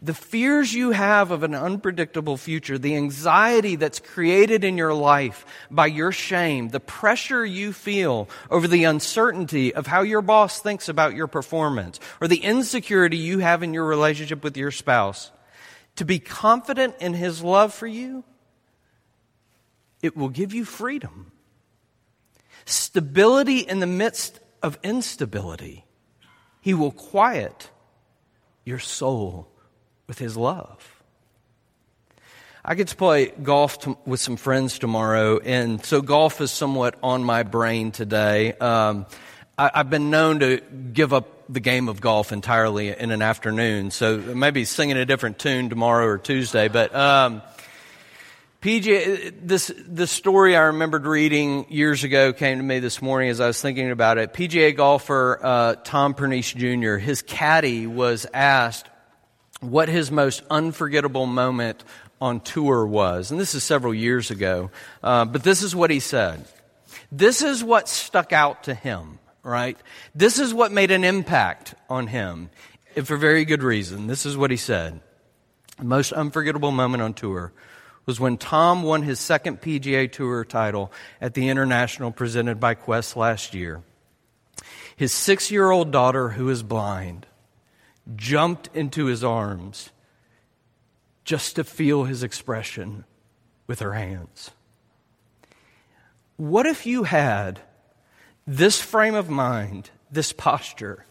The 0.00 0.14
fears 0.14 0.72
you 0.72 0.92
have 0.92 1.32
of 1.32 1.42
an 1.42 1.56
unpredictable 1.56 2.36
future, 2.36 2.78
the 2.78 2.94
anxiety 2.94 3.74
that's 3.74 3.98
created 3.98 4.62
in 4.62 4.78
your 4.78 4.94
life 4.94 5.44
by 5.72 5.86
your 5.86 6.12
shame, 6.12 6.68
the 6.68 6.78
pressure 6.78 7.44
you 7.44 7.72
feel 7.72 8.28
over 8.48 8.68
the 8.68 8.84
uncertainty 8.84 9.74
of 9.74 9.88
how 9.88 10.02
your 10.02 10.22
boss 10.22 10.60
thinks 10.60 10.88
about 10.88 11.16
your 11.16 11.26
performance, 11.26 11.98
or 12.20 12.28
the 12.28 12.44
insecurity 12.44 13.16
you 13.16 13.40
have 13.40 13.64
in 13.64 13.74
your 13.74 13.84
relationship 13.86 14.44
with 14.44 14.56
your 14.56 14.70
spouse, 14.70 15.32
to 15.96 16.04
be 16.04 16.20
confident 16.20 16.94
in 17.00 17.14
his 17.14 17.42
love 17.42 17.74
for 17.74 17.88
you, 17.88 18.22
it 20.00 20.16
will 20.16 20.28
give 20.28 20.54
you 20.54 20.64
freedom. 20.64 21.32
Stability 22.66 23.58
in 23.58 23.80
the 23.80 23.86
midst 23.86 24.38
of 24.62 24.78
instability. 24.84 25.84
He 26.60 26.72
will 26.72 26.92
quiet 26.92 27.68
your 28.64 28.78
soul 28.78 29.48
with 30.08 30.18
his 30.18 30.36
love. 30.36 30.94
I 32.64 32.74
get 32.74 32.88
to 32.88 32.96
play 32.96 33.26
golf 33.26 33.78
to, 33.80 33.96
with 34.04 34.20
some 34.20 34.36
friends 34.36 34.78
tomorrow, 34.78 35.38
and 35.38 35.84
so 35.84 36.02
golf 36.02 36.40
is 36.40 36.50
somewhat 36.50 36.96
on 37.02 37.22
my 37.22 37.44
brain 37.44 37.92
today. 37.92 38.52
Um, 38.54 39.06
I, 39.56 39.70
have 39.74 39.90
been 39.90 40.10
known 40.10 40.40
to 40.40 40.60
give 40.92 41.12
up 41.12 41.44
the 41.48 41.60
game 41.60 41.88
of 41.88 42.00
golf 42.00 42.32
entirely 42.32 42.88
in 42.88 43.10
an 43.10 43.22
afternoon, 43.22 43.90
so 43.90 44.18
maybe 44.18 44.64
singing 44.64 44.96
a 44.96 45.06
different 45.06 45.38
tune 45.38 45.70
tomorrow 45.70 46.06
or 46.06 46.18
Tuesday. 46.18 46.68
But 46.68 46.94
um, 46.94 47.42
PGA, 48.60 49.32
this 49.42 49.72
this 49.86 50.10
story 50.10 50.56
I 50.56 50.62
remembered 50.62 51.06
reading 51.06 51.66
years 51.70 52.04
ago 52.04 52.32
came 52.32 52.58
to 52.58 52.64
me 52.64 52.80
this 52.80 53.00
morning 53.00 53.30
as 53.30 53.40
I 53.40 53.46
was 53.46 53.62
thinking 53.62 53.90
about 53.90 54.18
it. 54.18 54.32
PGA 54.34 54.76
golfer 54.76 55.40
uh, 55.42 55.74
Tom 55.84 56.12
Pernice 56.12 56.52
Jr. 56.52 56.96
His 56.96 57.22
caddy 57.22 57.86
was 57.86 58.26
asked 58.34 58.88
what 59.60 59.88
his 59.88 60.10
most 60.10 60.42
unforgettable 60.50 61.26
moment 61.26 61.84
on 62.20 62.40
tour 62.40 62.86
was. 62.86 63.30
And 63.30 63.40
this 63.40 63.54
is 63.54 63.64
several 63.64 63.94
years 63.94 64.30
ago. 64.30 64.70
Uh, 65.02 65.24
but 65.24 65.42
this 65.42 65.62
is 65.62 65.74
what 65.74 65.90
he 65.90 66.00
said. 66.00 66.46
This 67.10 67.42
is 67.42 67.62
what 67.62 67.88
stuck 67.88 68.32
out 68.32 68.64
to 68.64 68.74
him, 68.74 69.18
right? 69.42 69.76
This 70.14 70.38
is 70.38 70.52
what 70.52 70.72
made 70.72 70.90
an 70.90 71.04
impact 71.04 71.74
on 71.88 72.06
him. 72.06 72.50
And 72.96 73.06
for 73.06 73.16
very 73.16 73.44
good 73.44 73.62
reason. 73.62 74.06
This 74.06 74.26
is 74.26 74.36
what 74.36 74.50
he 74.50 74.56
said. 74.56 75.00
The 75.78 75.84
most 75.84 76.12
unforgettable 76.12 76.72
moment 76.72 77.02
on 77.02 77.14
tour 77.14 77.52
was 78.04 78.18
when 78.18 78.36
Tom 78.36 78.82
won 78.82 79.02
his 79.02 79.20
second 79.20 79.60
PGA 79.60 80.10
Tour 80.10 80.44
title 80.44 80.90
at 81.20 81.34
the 81.34 81.50
International 81.50 82.10
presented 82.10 82.58
by 82.58 82.74
Qwest 82.74 83.16
last 83.16 83.54
year. 83.54 83.82
His 84.96 85.12
six 85.12 85.50
year 85.50 85.70
old 85.70 85.92
daughter, 85.92 86.30
who 86.30 86.48
is 86.48 86.62
blind, 86.62 87.26
jumped 88.16 88.68
into 88.74 89.06
his 89.06 89.22
arms 89.22 89.90
just 91.24 91.56
to 91.56 91.64
feel 91.64 92.04
his 92.04 92.22
expression 92.22 93.04
with 93.66 93.80
her 93.80 93.92
hands. 93.92 94.50
What 96.36 96.66
if 96.66 96.86
you 96.86 97.04
had 97.04 97.60
this 98.46 98.80
frame 98.80 99.14
of 99.14 99.28
mind, 99.28 99.90
this 100.10 100.32
posture, 100.32 101.04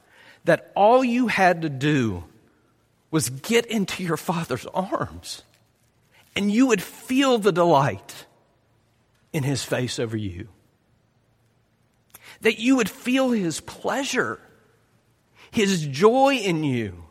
that 0.45 0.71
all 0.75 1.03
you 1.03 1.27
had 1.27 1.61
to 1.61 1.69
do 1.69 2.23
was 3.11 3.29
get 3.29 3.65
into 3.67 4.03
your 4.03 4.17
father's 4.17 4.65
arms 4.67 5.43
and 6.35 6.51
you 6.51 6.67
would 6.67 6.81
feel 6.81 7.37
the 7.37 7.51
delight 7.51 8.25
in 9.33 9.43
his 9.43 9.63
face 9.63 9.99
over 9.99 10.17
you? 10.17 10.47
that 12.41 12.59
you 12.59 12.75
would 12.75 12.89
feel 12.89 13.31
His 13.31 13.59
pleasure, 13.61 14.39
His 15.57 15.87
joy 15.87 16.35
in 16.35 16.63
you, 16.63 17.03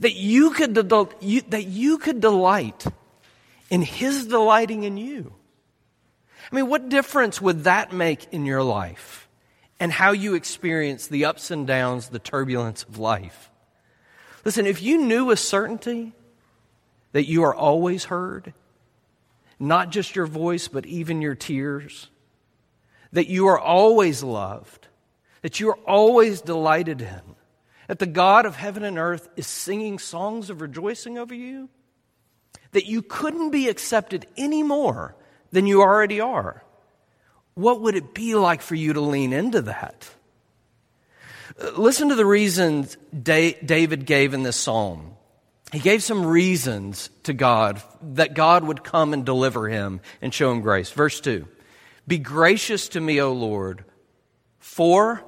that 0.00 0.14
you 0.14 0.50
could, 0.50 0.74
that 0.74 1.66
you 1.68 1.98
could 1.98 2.20
delight 2.20 2.84
in 3.70 3.80
His 3.82 4.26
delighting 4.26 4.82
in 4.82 4.96
you. 4.96 5.32
I 6.50 6.56
mean, 6.56 6.68
what 6.68 6.88
difference 6.88 7.40
would 7.40 7.62
that 7.62 7.92
make 7.92 8.26
in 8.32 8.44
your 8.44 8.64
life 8.64 9.28
and 9.78 9.92
how 9.92 10.10
you 10.10 10.34
experience 10.34 11.06
the 11.06 11.26
ups 11.26 11.52
and 11.52 11.64
downs, 11.64 12.08
the 12.08 12.18
turbulence 12.18 12.82
of 12.82 12.98
life? 12.98 13.52
Listen, 14.44 14.66
if 14.66 14.82
you 14.82 14.98
knew 14.98 15.26
with 15.26 15.38
certainty 15.38 16.14
that 17.12 17.28
you 17.28 17.44
are 17.44 17.54
always 17.54 18.06
heard, 18.06 18.52
not 19.60 19.90
just 19.90 20.16
your 20.16 20.26
voice, 20.26 20.66
but 20.66 20.86
even 20.86 21.22
your 21.22 21.36
tears, 21.36 22.08
that 23.12 23.28
you 23.28 23.46
are 23.46 23.60
always 23.60 24.24
loved, 24.24 24.88
that 25.42 25.60
you 25.60 25.68
are 25.68 25.78
always 25.86 26.40
delighted 26.40 27.02
in, 27.02 27.20
that 27.88 27.98
the 27.98 28.06
God 28.06 28.46
of 28.46 28.56
heaven 28.56 28.84
and 28.84 28.98
earth 28.98 29.28
is 29.36 29.46
singing 29.46 29.98
songs 29.98 30.50
of 30.50 30.60
rejoicing 30.60 31.18
over 31.18 31.34
you, 31.34 31.68
that 32.70 32.86
you 32.86 33.02
couldn't 33.02 33.50
be 33.50 33.68
accepted 33.68 34.26
any 34.36 34.62
more 34.62 35.14
than 35.50 35.66
you 35.66 35.82
already 35.82 36.20
are. 36.20 36.64
What 37.54 37.82
would 37.82 37.96
it 37.96 38.14
be 38.14 38.34
like 38.34 38.62
for 38.62 38.74
you 38.74 38.94
to 38.94 39.00
lean 39.00 39.32
into 39.32 39.62
that? 39.62 40.08
Listen 41.76 42.08
to 42.08 42.14
the 42.14 42.24
reasons 42.24 42.96
David 43.22 44.06
gave 44.06 44.32
in 44.32 44.42
this 44.42 44.56
psalm. 44.56 45.12
He 45.70 45.78
gave 45.78 46.02
some 46.02 46.26
reasons 46.26 47.10
to 47.24 47.32
God 47.32 47.82
that 48.14 48.34
God 48.34 48.64
would 48.64 48.84
come 48.84 49.12
and 49.12 49.24
deliver 49.24 49.68
him 49.68 50.00
and 50.20 50.32
show 50.32 50.50
him 50.52 50.60
grace. 50.60 50.90
Verse 50.90 51.20
2 51.20 51.46
Be 52.06 52.18
gracious 52.18 52.88
to 52.90 53.00
me, 53.00 53.20
O 53.20 53.32
Lord, 53.32 53.84
for 54.58 55.24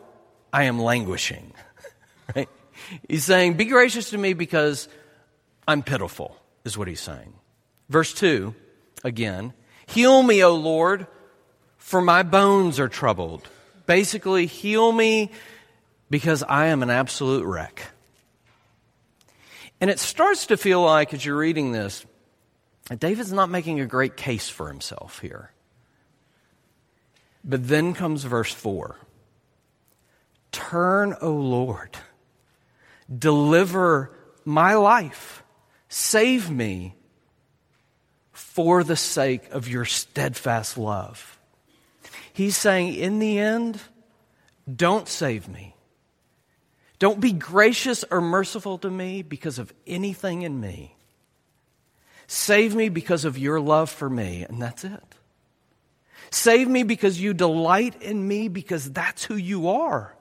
I 0.54 0.64
am 0.64 0.78
languishing. 0.78 1.52
right? 2.36 2.48
He's 3.08 3.24
saying, 3.24 3.54
Be 3.54 3.64
gracious 3.64 4.10
to 4.10 4.18
me 4.18 4.34
because 4.34 4.88
I'm 5.66 5.82
pitiful, 5.82 6.36
is 6.64 6.78
what 6.78 6.86
he's 6.86 7.00
saying. 7.00 7.34
Verse 7.88 8.14
2, 8.14 8.54
again, 9.02 9.52
Heal 9.86 10.22
me, 10.22 10.44
O 10.44 10.54
Lord, 10.54 11.08
for 11.76 12.00
my 12.00 12.22
bones 12.22 12.78
are 12.78 12.88
troubled. 12.88 13.48
Basically, 13.86 14.46
heal 14.46 14.92
me 14.92 15.32
because 16.08 16.44
I 16.44 16.66
am 16.66 16.84
an 16.84 16.88
absolute 16.88 17.44
wreck. 17.44 17.88
And 19.80 19.90
it 19.90 19.98
starts 19.98 20.46
to 20.46 20.56
feel 20.56 20.82
like, 20.82 21.12
as 21.12 21.24
you're 21.24 21.36
reading 21.36 21.72
this, 21.72 22.06
David's 22.96 23.32
not 23.32 23.50
making 23.50 23.80
a 23.80 23.86
great 23.86 24.16
case 24.16 24.48
for 24.48 24.68
himself 24.68 25.18
here. 25.18 25.50
But 27.42 27.66
then 27.66 27.92
comes 27.92 28.22
verse 28.22 28.52
4 28.52 28.96
Turn, 30.54 31.16
O 31.20 31.32
Lord, 31.32 31.96
deliver 33.12 34.16
my 34.44 34.74
life, 34.74 35.42
save 35.88 36.48
me 36.48 36.94
for 38.30 38.84
the 38.84 38.94
sake 38.94 39.50
of 39.50 39.66
your 39.66 39.84
steadfast 39.84 40.78
love. 40.78 41.40
He's 42.32 42.56
saying, 42.56 42.94
in 42.94 43.18
the 43.18 43.36
end, 43.36 43.80
don't 44.72 45.08
save 45.08 45.48
me. 45.48 45.74
Don't 47.00 47.18
be 47.18 47.32
gracious 47.32 48.04
or 48.08 48.20
merciful 48.20 48.78
to 48.78 48.90
me 48.90 49.22
because 49.22 49.58
of 49.58 49.74
anything 49.88 50.42
in 50.42 50.60
me. 50.60 50.94
Save 52.28 52.76
me 52.76 52.90
because 52.90 53.24
of 53.24 53.36
your 53.36 53.58
love 53.60 53.90
for 53.90 54.08
me, 54.08 54.44
and 54.48 54.62
that's 54.62 54.84
it. 54.84 55.16
Save 56.30 56.68
me 56.68 56.84
because 56.84 57.20
you 57.20 57.34
delight 57.34 58.00
in 58.02 58.26
me 58.28 58.46
because 58.46 58.92
that's 58.92 59.24
who 59.24 59.34
you 59.34 59.68
are. 59.68 60.13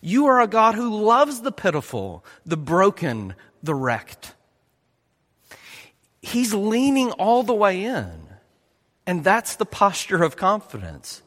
You 0.00 0.26
are 0.26 0.40
a 0.40 0.46
God 0.46 0.74
who 0.74 1.02
loves 1.02 1.40
the 1.40 1.52
pitiful, 1.52 2.24
the 2.46 2.56
broken, 2.56 3.34
the 3.62 3.74
wrecked 3.74 4.34
he's 6.28 6.54
leaning 6.54 7.10
all 7.12 7.42
the 7.42 7.54
way 7.54 7.84
in. 7.84 8.28
And 9.06 9.24
that's 9.24 9.56
the 9.56 9.66
posture 9.66 10.22
of 10.22 10.36
confidence. 10.36 11.22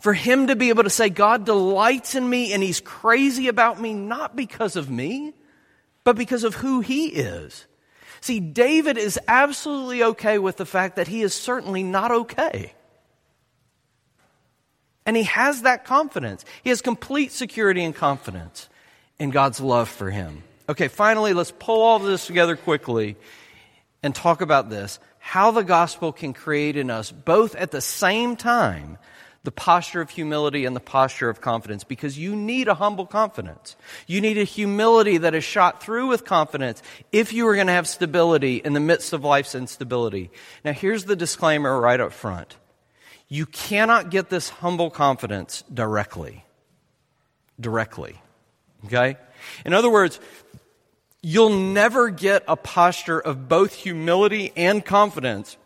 For 0.00 0.14
him 0.14 0.46
to 0.48 0.56
be 0.56 0.70
able 0.70 0.84
to 0.84 0.90
say, 0.90 1.10
God 1.10 1.44
delights 1.44 2.14
in 2.14 2.28
me 2.28 2.52
and 2.52 2.62
he's 2.62 2.80
crazy 2.80 3.48
about 3.48 3.80
me, 3.80 3.92
not 3.92 4.34
because 4.34 4.76
of 4.76 4.90
me, 4.90 5.34
but 6.04 6.16
because 6.16 6.42
of 6.42 6.56
who 6.56 6.80
he 6.80 7.08
is. 7.08 7.66
See, 8.20 8.40
David 8.40 8.98
is 8.98 9.18
absolutely 9.28 10.02
okay 10.02 10.38
with 10.38 10.56
the 10.56 10.66
fact 10.66 10.96
that 10.96 11.08
he 11.08 11.22
is 11.22 11.34
certainly 11.34 11.82
not 11.82 12.10
okay. 12.10 12.72
And 15.10 15.16
he 15.16 15.24
has 15.24 15.62
that 15.62 15.84
confidence. 15.84 16.44
He 16.62 16.70
has 16.70 16.82
complete 16.82 17.32
security 17.32 17.82
and 17.82 17.92
confidence 17.92 18.68
in 19.18 19.30
God's 19.30 19.58
love 19.60 19.88
for 19.88 20.08
him. 20.08 20.44
Okay, 20.68 20.86
finally, 20.86 21.34
let's 21.34 21.50
pull 21.50 21.82
all 21.82 21.98
this 21.98 22.28
together 22.28 22.54
quickly 22.54 23.16
and 24.04 24.14
talk 24.14 24.40
about 24.40 24.70
this 24.70 25.00
how 25.18 25.50
the 25.50 25.64
gospel 25.64 26.12
can 26.12 26.32
create 26.32 26.76
in 26.76 26.90
us, 26.90 27.10
both 27.10 27.56
at 27.56 27.72
the 27.72 27.80
same 27.80 28.36
time, 28.36 28.98
the 29.42 29.50
posture 29.50 30.00
of 30.00 30.10
humility 30.10 30.64
and 30.64 30.76
the 30.76 30.80
posture 30.80 31.28
of 31.28 31.40
confidence 31.40 31.82
because 31.82 32.16
you 32.16 32.36
need 32.36 32.68
a 32.68 32.74
humble 32.74 33.04
confidence. 33.04 33.74
You 34.06 34.20
need 34.20 34.38
a 34.38 34.44
humility 34.44 35.18
that 35.18 35.34
is 35.34 35.42
shot 35.42 35.82
through 35.82 36.06
with 36.06 36.24
confidence 36.24 36.84
if 37.10 37.32
you 37.32 37.48
are 37.48 37.56
going 37.56 37.66
to 37.66 37.72
have 37.72 37.88
stability 37.88 38.58
in 38.58 38.74
the 38.74 38.78
midst 38.80 39.12
of 39.12 39.24
life's 39.24 39.56
instability. 39.56 40.30
Now, 40.64 40.72
here's 40.72 41.06
the 41.06 41.16
disclaimer 41.16 41.80
right 41.80 41.98
up 41.98 42.12
front 42.12 42.54
you 43.30 43.46
cannot 43.46 44.10
get 44.10 44.28
this 44.28 44.50
humble 44.50 44.90
confidence 44.90 45.64
directly. 45.72 46.44
Directly. 47.58 48.20
Okay? 48.84 49.16
In 49.64 49.72
other 49.72 49.88
words, 49.88 50.20
You'll 51.22 51.50
never 51.50 52.08
get 52.08 52.44
a 52.48 52.56
posture 52.56 53.20
of 53.20 53.48
both 53.48 53.74
humility 53.74 54.52
and 54.56 54.84
confidence 54.84 55.58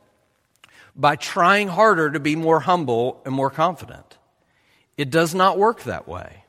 by 0.96 1.14
trying 1.14 1.68
harder 1.68 2.10
to 2.10 2.18
be 2.18 2.34
more 2.34 2.60
humble 2.60 3.20
and 3.24 3.32
more 3.32 3.50
confident. 3.50 4.18
It 4.96 5.10
does 5.10 5.34
not 5.34 5.58
work 5.58 5.84
that 5.84 6.08
way. 6.08 6.43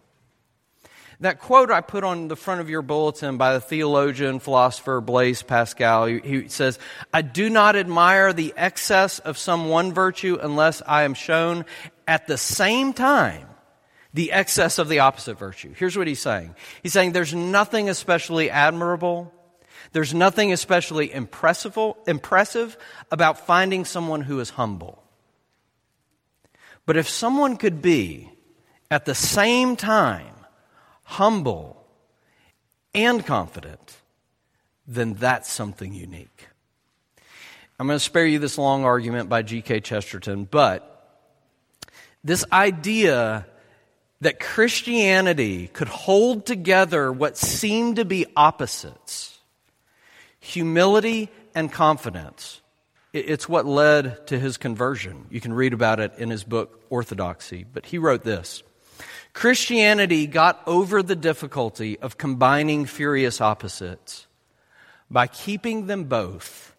That 1.26 1.40
quote 1.40 1.72
I 1.72 1.82
put 1.82 2.04
on 2.04 2.28
the 2.28 2.36
front 2.36 2.62
of 2.62 2.70
your 2.70 2.84
bulletin 2.84 3.38
by 3.38 3.54
the 3.54 3.60
theologian, 3.60 4.38
philosopher 4.38 5.02
Blaise 5.02 5.42
Pascal, 5.42 6.06
he 6.06 6.50
says, 6.50 6.78
I 7.12 7.24
do 7.24 7.50
not 7.50 7.76
admire 7.76 8.32
the 8.32 8.54
excess 8.56 9.18
of 9.18 9.40
some 9.40 9.70
one 9.70 9.92
virtue 9.92 10.38
unless 10.40 10.84
I 10.86 11.02
am 11.02 11.16
shown 11.16 11.66
at 12.08 12.28
the 12.28 12.38
same 12.38 12.94
time 12.94 13.48
the 14.14 14.34
excess 14.34 14.78
of 14.78 14.88
the 14.88 15.00
opposite 15.00 15.40
virtue. 15.40 15.74
Here's 15.76 15.98
what 15.98 16.06
he's 16.06 16.20
saying 16.20 16.54
He's 16.84 16.94
saying 16.94 17.14
there's 17.14 17.34
nothing 17.34 17.90
especially 17.90 18.52
admirable, 18.52 19.34
there's 19.94 20.14
nothing 20.14 20.54
especially 20.54 21.12
impressive, 21.12 21.76
impressive 22.06 22.78
about 23.10 23.48
finding 23.48 23.84
someone 23.84 24.22
who 24.22 24.40
is 24.40 24.52
humble. 24.52 25.02
But 26.86 26.98
if 26.98 27.10
someone 27.10 27.58
could 27.58 27.82
be 27.82 28.30
at 28.92 29.06
the 29.06 29.16
same 29.16 29.76
time 29.76 30.35
humble 31.06 31.82
and 32.94 33.26
confident, 33.26 33.98
then 34.86 35.14
that's 35.14 35.52
something 35.52 35.94
unique. 35.94 36.48
I'm 37.80 37.88
going 37.88 37.98
to 37.98 38.04
spare 38.04 38.26
you 38.26 38.40
this 38.40 38.58
long 38.58 38.84
argument 38.84 39.30
by 39.30 39.42
G.K. 39.42 39.80
Chesterton, 39.82 40.46
but 40.46 40.92
this 42.24 42.46
idea 42.52 43.46
that 44.22 44.40
Christianity 44.40 45.68
could 45.68 45.88
hold 45.88 46.46
together 46.46 47.12
what 47.12 47.38
seemed 47.38 47.98
to 47.98 48.06
be 48.06 48.26
opposites 48.36 49.32
humility 50.40 51.30
and 51.56 51.72
confidence. 51.72 52.62
It's 53.14 53.50
what 53.50 53.66
led 53.66 54.28
to 54.28 54.38
his 54.38 54.58
conversion. 54.58 55.26
You 55.32 55.42
can 55.42 55.54
read 55.54 55.74
about 55.74 56.00
it 56.00 56.14
in 56.18 56.30
his 56.30 56.44
book, 56.44 56.84
Orthodoxy. 56.90 57.66
But 57.72 57.88
he 57.88 57.98
wrote 57.98 58.24
this 58.24 58.62
Christianity 59.36 60.28
got 60.28 60.62
over 60.66 61.04
the 61.04 61.16
difficulty 61.16 62.00
of 62.00 62.18
combining 62.18 62.86
furious 62.86 63.42
opposites 63.42 64.28
by 65.12 65.28
keeping 65.28 65.88
them 65.88 66.06
both 66.06 66.74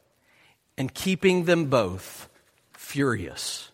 and 0.79 0.93
keeping 0.93 1.45
them 1.45 1.67
both 1.67 2.31
furious. 2.73 3.71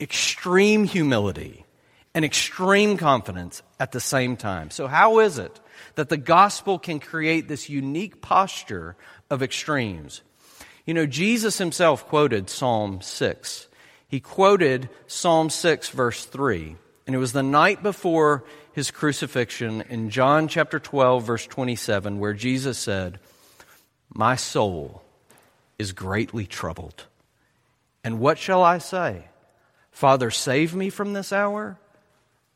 Extreme 0.00 0.84
humility 0.84 1.66
and 2.14 2.24
extreme 2.24 2.96
confidence 2.96 3.62
at 3.78 3.92
the 3.92 4.00
same 4.00 4.34
time. 4.34 4.70
So, 4.70 4.86
how 4.86 5.18
is 5.18 5.38
it 5.38 5.60
that 5.96 6.08
the 6.08 6.16
gospel 6.16 6.78
can 6.78 7.00
create 7.00 7.48
this 7.48 7.68
unique 7.68 8.22
posture 8.22 8.96
of 9.28 9.42
extremes? 9.42 10.22
You 10.86 10.94
know, 10.94 11.04
Jesus 11.04 11.58
himself 11.58 12.08
quoted 12.08 12.48
Psalm 12.48 13.02
6. 13.02 13.68
He 14.08 14.20
quoted 14.20 14.88
Psalm 15.06 15.50
6, 15.50 15.90
verse 15.90 16.24
3, 16.24 16.76
and 17.10 17.16
it 17.16 17.18
was 17.18 17.32
the 17.32 17.42
night 17.42 17.82
before 17.82 18.44
his 18.72 18.92
crucifixion 18.92 19.80
in 19.88 20.10
John 20.10 20.46
chapter 20.46 20.78
12, 20.78 21.24
verse 21.24 21.44
27, 21.44 22.20
where 22.20 22.34
Jesus 22.34 22.78
said, 22.78 23.18
My 24.14 24.36
soul 24.36 25.02
is 25.76 25.90
greatly 25.90 26.46
troubled. 26.46 27.06
And 28.04 28.20
what 28.20 28.38
shall 28.38 28.62
I 28.62 28.78
say? 28.78 29.24
Father, 29.90 30.30
save 30.30 30.72
me 30.72 30.88
from 30.88 31.12
this 31.12 31.32
hour? 31.32 31.80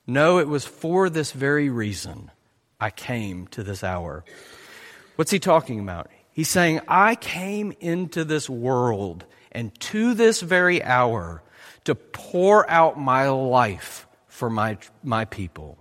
No, 0.07 0.39
it 0.39 0.47
was 0.47 0.65
for 0.65 1.11
this 1.11 1.33
very 1.33 1.69
reason 1.69 2.31
I 2.79 2.91
came 2.91 3.49
to 3.49 3.65
this 3.65 3.83
hour. 3.83 4.25
What's 5.17 5.33
he 5.33 5.41
talking 5.41 5.81
about? 5.81 6.13
He's 6.31 6.49
saying, 6.49 6.81
I 6.87 7.17
came 7.17 7.73
into 7.81 8.23
this 8.23 8.49
world 8.49 9.25
and 9.51 9.75
to 9.81 10.15
this 10.15 10.41
very 10.41 10.81
hour 10.81 11.43
to 11.87 11.97
pour 11.97 12.71
out 12.71 12.97
my 12.97 13.29
life 13.31 14.04
for 14.35 14.51
my, 14.51 14.77
my 15.05 15.25
people, 15.25 15.79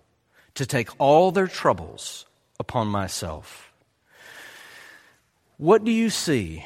to 0.54 0.64
take 0.64 0.90
all 1.00 1.32
their 1.32 1.48
troubles 1.48 2.28
upon 2.60 2.88
myself. 2.88 3.74
What 5.58 5.84
do 5.84 5.92
you 5.92 6.12
see 6.12 6.64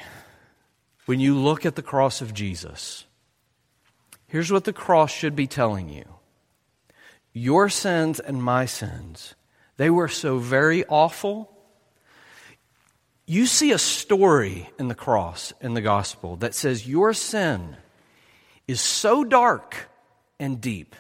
when 1.06 1.22
you 1.22 1.34
look 1.38 1.66
at 1.66 1.78
the 1.78 1.82
cross 1.82 2.20
of 2.20 2.34
Jesus? 2.34 3.06
Here's 4.28 4.52
what 4.52 4.66
the 4.66 4.74
cross 4.74 5.12
should 5.12 5.34
be 5.34 5.48
telling 5.48 5.88
you 5.88 6.04
Your 7.32 7.70
sins 7.70 8.20
and 8.20 8.44
my 8.44 8.66
sins, 8.66 9.36
they 9.78 9.90
were 9.90 10.10
so 10.10 10.40
very 10.40 10.84
awful. 10.88 11.50
You 13.26 13.46
see 13.46 13.72
a 13.72 13.78
story 13.78 14.70
in 14.78 14.90
the 14.90 14.96
cross, 14.96 15.54
in 15.62 15.74
the 15.74 15.82
gospel, 15.82 16.36
that 16.38 16.54
says 16.54 16.86
your 16.86 17.14
sin 17.14 17.78
is 18.68 18.82
so 18.82 19.24
dark 19.24 19.90
and 20.38 20.60
deep 20.60 20.94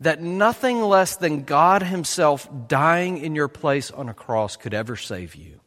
that 0.00 0.20
nothing 0.20 0.82
less 0.82 1.16
than 1.16 1.44
God 1.44 1.82
Himself 1.82 2.48
dying 2.68 3.18
in 3.18 3.34
your 3.34 3.48
place 3.48 3.90
on 3.90 4.08
a 4.08 4.14
cross 4.14 4.56
could 4.56 4.74
ever 4.74 4.96
save 4.96 5.34
you. 5.34 5.60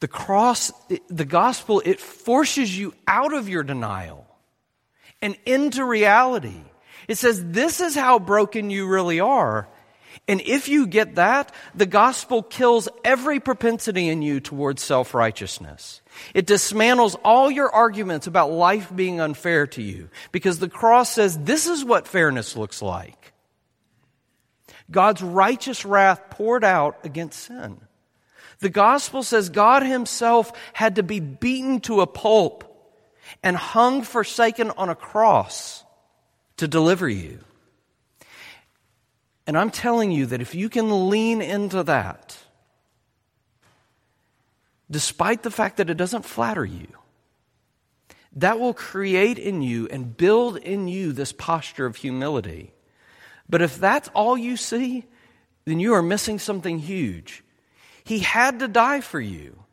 The 0.00 0.08
cross, 0.08 0.72
the 1.08 1.24
gospel, 1.24 1.80
it 1.84 2.00
forces 2.00 2.76
you 2.76 2.92
out 3.06 3.32
of 3.32 3.48
your 3.48 3.62
denial 3.62 4.26
and 5.20 5.36
into 5.46 5.84
reality. 5.84 6.60
It 7.06 7.18
says, 7.18 7.42
This 7.44 7.80
is 7.80 7.94
how 7.94 8.18
broken 8.18 8.70
you 8.70 8.88
really 8.88 9.20
are. 9.20 9.68
And 10.28 10.40
if 10.42 10.68
you 10.68 10.86
get 10.86 11.16
that, 11.16 11.52
the 11.74 11.86
gospel 11.86 12.42
kills 12.42 12.88
every 13.04 13.40
propensity 13.40 14.08
in 14.08 14.22
you 14.22 14.40
towards 14.40 14.82
self 14.82 15.14
righteousness. 15.14 16.00
It 16.34 16.46
dismantles 16.46 17.16
all 17.24 17.50
your 17.50 17.70
arguments 17.70 18.26
about 18.26 18.52
life 18.52 18.94
being 18.94 19.20
unfair 19.20 19.66
to 19.68 19.82
you 19.82 20.10
because 20.30 20.58
the 20.58 20.68
cross 20.68 21.10
says 21.10 21.38
this 21.38 21.66
is 21.66 21.84
what 21.84 22.06
fairness 22.06 22.56
looks 22.56 22.82
like. 22.82 23.32
God's 24.90 25.22
righteous 25.22 25.84
wrath 25.84 26.22
poured 26.30 26.64
out 26.64 26.98
against 27.04 27.40
sin. 27.40 27.80
The 28.60 28.68
gospel 28.68 29.22
says 29.22 29.48
God 29.48 29.82
himself 29.82 30.52
had 30.72 30.96
to 30.96 31.02
be 31.02 31.18
beaten 31.18 31.80
to 31.80 32.00
a 32.00 32.06
pulp 32.06 32.64
and 33.42 33.56
hung 33.56 34.02
forsaken 34.02 34.70
on 34.76 34.88
a 34.88 34.94
cross 34.94 35.84
to 36.58 36.68
deliver 36.68 37.08
you. 37.08 37.40
And 39.46 39.58
I'm 39.58 39.70
telling 39.70 40.12
you 40.12 40.26
that 40.26 40.40
if 40.40 40.54
you 40.54 40.68
can 40.68 41.10
lean 41.10 41.42
into 41.42 41.82
that, 41.82 42.38
despite 44.90 45.42
the 45.42 45.50
fact 45.50 45.78
that 45.78 45.90
it 45.90 45.96
doesn't 45.96 46.24
flatter 46.24 46.64
you, 46.64 46.86
that 48.36 48.58
will 48.58 48.74
create 48.74 49.38
in 49.38 49.62
you 49.62 49.88
and 49.88 50.16
build 50.16 50.56
in 50.56 50.88
you 50.88 51.12
this 51.12 51.32
posture 51.32 51.86
of 51.86 51.96
humility. 51.96 52.72
But 53.48 53.62
if 53.62 53.78
that's 53.78 54.08
all 54.14 54.38
you 54.38 54.56
see, 54.56 55.04
then 55.64 55.80
you 55.80 55.94
are 55.94 56.02
missing 56.02 56.38
something 56.38 56.78
huge. 56.78 57.42
He 58.04 58.20
had 58.20 58.60
to 58.60 58.68
die 58.68 59.00
for 59.00 59.20
you, 59.20 59.64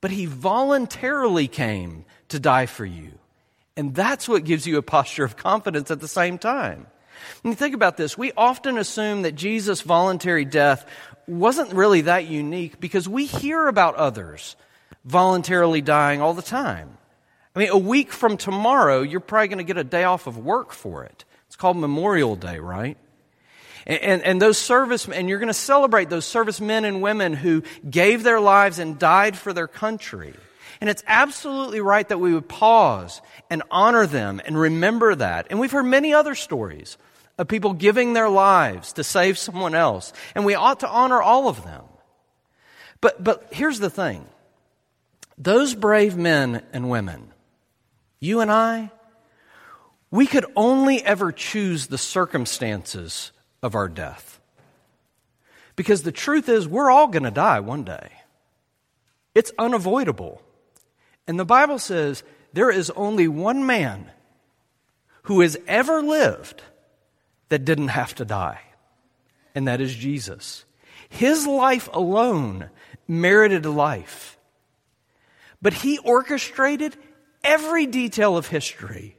but 0.00 0.10
He 0.10 0.26
voluntarily 0.26 1.48
came 1.48 2.04
to 2.28 2.38
die 2.38 2.66
for 2.66 2.84
you. 2.84 3.18
And 3.76 3.94
that's 3.94 4.28
what 4.28 4.44
gives 4.44 4.66
you 4.66 4.76
a 4.76 4.82
posture 4.82 5.24
of 5.24 5.36
confidence 5.36 5.90
at 5.90 6.00
the 6.00 6.08
same 6.08 6.38
time. 6.38 6.86
When 7.42 7.52
you 7.52 7.56
think 7.56 7.74
about 7.74 7.96
this, 7.96 8.16
we 8.16 8.32
often 8.36 8.78
assume 8.78 9.22
that 9.22 9.34
Jesus' 9.34 9.80
voluntary 9.80 10.44
death 10.44 10.86
wasn't 11.26 11.72
really 11.72 12.02
that 12.02 12.26
unique 12.26 12.80
because 12.80 13.08
we 13.08 13.26
hear 13.26 13.66
about 13.68 13.94
others 13.96 14.56
voluntarily 15.04 15.80
dying 15.80 16.20
all 16.20 16.34
the 16.34 16.42
time. 16.42 16.98
I 17.54 17.60
mean, 17.60 17.68
a 17.68 17.78
week 17.78 18.12
from 18.12 18.36
tomorrow, 18.36 19.02
you're 19.02 19.20
probably 19.20 19.48
going 19.48 19.58
to 19.58 19.64
get 19.64 19.76
a 19.76 19.84
day 19.84 20.04
off 20.04 20.26
of 20.26 20.38
work 20.38 20.72
for 20.72 21.04
it. 21.04 21.24
It's 21.46 21.56
called 21.56 21.76
Memorial 21.76 22.34
Day, 22.34 22.58
right? 22.58 22.98
And, 23.86 24.00
and, 24.00 24.22
and 24.22 24.42
those 24.42 24.58
servicemen, 24.58 25.18
and 25.18 25.28
you're 25.28 25.38
going 25.38 25.48
to 25.48 25.54
celebrate 25.54 26.10
those 26.10 26.24
servicemen 26.24 26.84
and 26.84 27.00
women 27.00 27.32
who 27.32 27.62
gave 27.88 28.22
their 28.22 28.40
lives 28.40 28.78
and 28.78 28.98
died 28.98 29.36
for 29.36 29.52
their 29.52 29.68
country. 29.68 30.34
And 30.80 30.90
it's 30.90 31.04
absolutely 31.06 31.80
right 31.80 32.08
that 32.08 32.18
we 32.18 32.34
would 32.34 32.48
pause 32.48 33.22
and 33.48 33.62
honor 33.70 34.06
them 34.06 34.40
and 34.44 34.58
remember 34.58 35.14
that. 35.14 35.46
And 35.50 35.60
we've 35.60 35.70
heard 35.70 35.86
many 35.86 36.12
other 36.12 36.34
stories 36.34 36.98
of 37.38 37.48
people 37.48 37.72
giving 37.72 38.12
their 38.12 38.28
lives 38.28 38.92
to 38.94 39.04
save 39.04 39.38
someone 39.38 39.74
else. 39.74 40.12
And 40.34 40.44
we 40.44 40.54
ought 40.54 40.80
to 40.80 40.88
honor 40.88 41.20
all 41.20 41.48
of 41.48 41.64
them. 41.64 41.82
But, 43.00 43.22
but 43.22 43.48
here's 43.52 43.80
the 43.80 43.90
thing 43.90 44.26
those 45.36 45.74
brave 45.74 46.16
men 46.16 46.62
and 46.72 46.88
women, 46.88 47.32
you 48.20 48.40
and 48.40 48.50
I, 48.50 48.90
we 50.10 50.26
could 50.26 50.46
only 50.54 51.02
ever 51.04 51.32
choose 51.32 51.88
the 51.88 51.98
circumstances 51.98 53.32
of 53.62 53.74
our 53.74 53.88
death. 53.88 54.40
Because 55.76 56.02
the 56.02 56.12
truth 56.12 56.48
is, 56.48 56.68
we're 56.68 56.90
all 56.90 57.08
going 57.08 57.24
to 57.24 57.32
die 57.32 57.58
one 57.60 57.82
day. 57.82 58.12
It's 59.34 59.50
unavoidable. 59.58 60.40
And 61.26 61.38
the 61.38 61.44
Bible 61.44 61.80
says 61.80 62.22
there 62.52 62.70
is 62.70 62.90
only 62.90 63.26
one 63.26 63.66
man 63.66 64.10
who 65.24 65.40
has 65.40 65.56
ever 65.66 66.00
lived 66.00 66.62
that 67.54 67.64
didn't 67.64 67.94
have 67.94 68.12
to 68.16 68.24
die, 68.24 68.58
and 69.54 69.68
that 69.68 69.80
is 69.80 69.94
Jesus. 69.94 70.64
His 71.08 71.46
life 71.46 71.88
alone 71.92 72.68
merited 73.06 73.64
life. 73.64 74.36
But 75.62 75.72
he 75.72 75.98
orchestrated 75.98 76.96
every 77.44 77.86
detail 77.86 78.36
of 78.36 78.48
history 78.48 79.18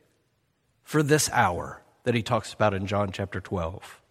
for 0.84 1.02
this 1.02 1.30
hour 1.32 1.82
that 2.04 2.14
he 2.14 2.22
talks 2.22 2.54
about 2.54 2.74
in 2.74 2.88
John 2.88 3.14
chapter 3.14 3.40
12. 3.40 4.02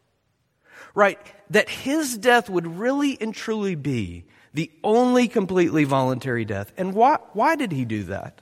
Right? 0.95 1.19
That 1.51 1.69
his 1.69 2.17
death 2.17 2.49
would 2.49 2.67
really 2.67 3.21
and 3.21 3.35
truly 3.35 3.75
be 3.75 4.25
the 4.55 4.71
only 4.83 5.29
completely 5.29 5.85
voluntary 5.85 6.47
death. 6.47 6.73
And 6.79 6.95
why, 6.95 7.19
why 7.35 7.57
did 7.57 7.73
he 7.73 7.85
do 7.85 8.05
that? 8.05 8.41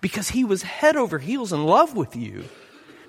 Because 0.00 0.30
he 0.30 0.44
was 0.44 0.62
head 0.62 0.96
over 0.96 1.18
heels 1.18 1.52
in 1.52 1.62
love 1.62 1.94
with 1.94 2.16
you 2.16 2.44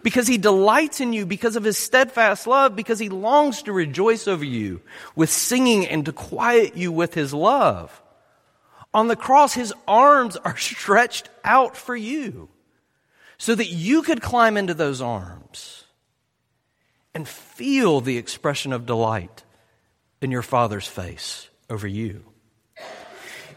because 0.03 0.27
he 0.27 0.37
delights 0.37 0.99
in 1.01 1.13
you 1.13 1.25
because 1.25 1.55
of 1.55 1.63
his 1.63 1.77
steadfast 1.77 2.45
love, 2.45 2.75
because 2.75 2.99
he 2.99 3.09
longs 3.09 3.63
to 3.63 3.71
rejoice 3.71 4.27
over 4.27 4.45
you 4.45 4.81
with 5.15 5.29
singing 5.29 5.87
and 5.87 6.05
to 6.05 6.13
quiet 6.13 6.75
you 6.75 6.91
with 6.91 7.13
his 7.13 7.33
love. 7.33 8.01
On 8.93 9.07
the 9.07 9.15
cross, 9.15 9.53
his 9.53 9.73
arms 9.87 10.37
are 10.37 10.57
stretched 10.57 11.29
out 11.43 11.75
for 11.75 11.95
you 11.95 12.49
so 13.37 13.55
that 13.55 13.67
you 13.67 14.03
could 14.03 14.21
climb 14.21 14.57
into 14.57 14.73
those 14.73 15.01
arms 15.01 15.85
and 17.13 17.27
feel 17.27 18.01
the 18.01 18.17
expression 18.17 18.73
of 18.73 18.85
delight 18.85 19.43
in 20.21 20.31
your 20.31 20.41
Father's 20.41 20.87
face 20.87 21.49
over 21.69 21.87
you. 21.87 22.23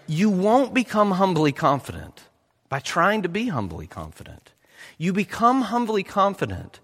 You 0.07 0.31
won't 0.31 0.73
become 0.73 1.13
humbly 1.13 1.53
confident 1.53 2.23
by 2.69 2.79
trying 2.79 3.23
to 3.23 3.29
be 3.29 3.49
humbly 3.49 3.87
confident. 3.87 4.53
You 4.99 5.13
become 5.13 5.63
humbly 5.63 6.03
confident 6.03 6.81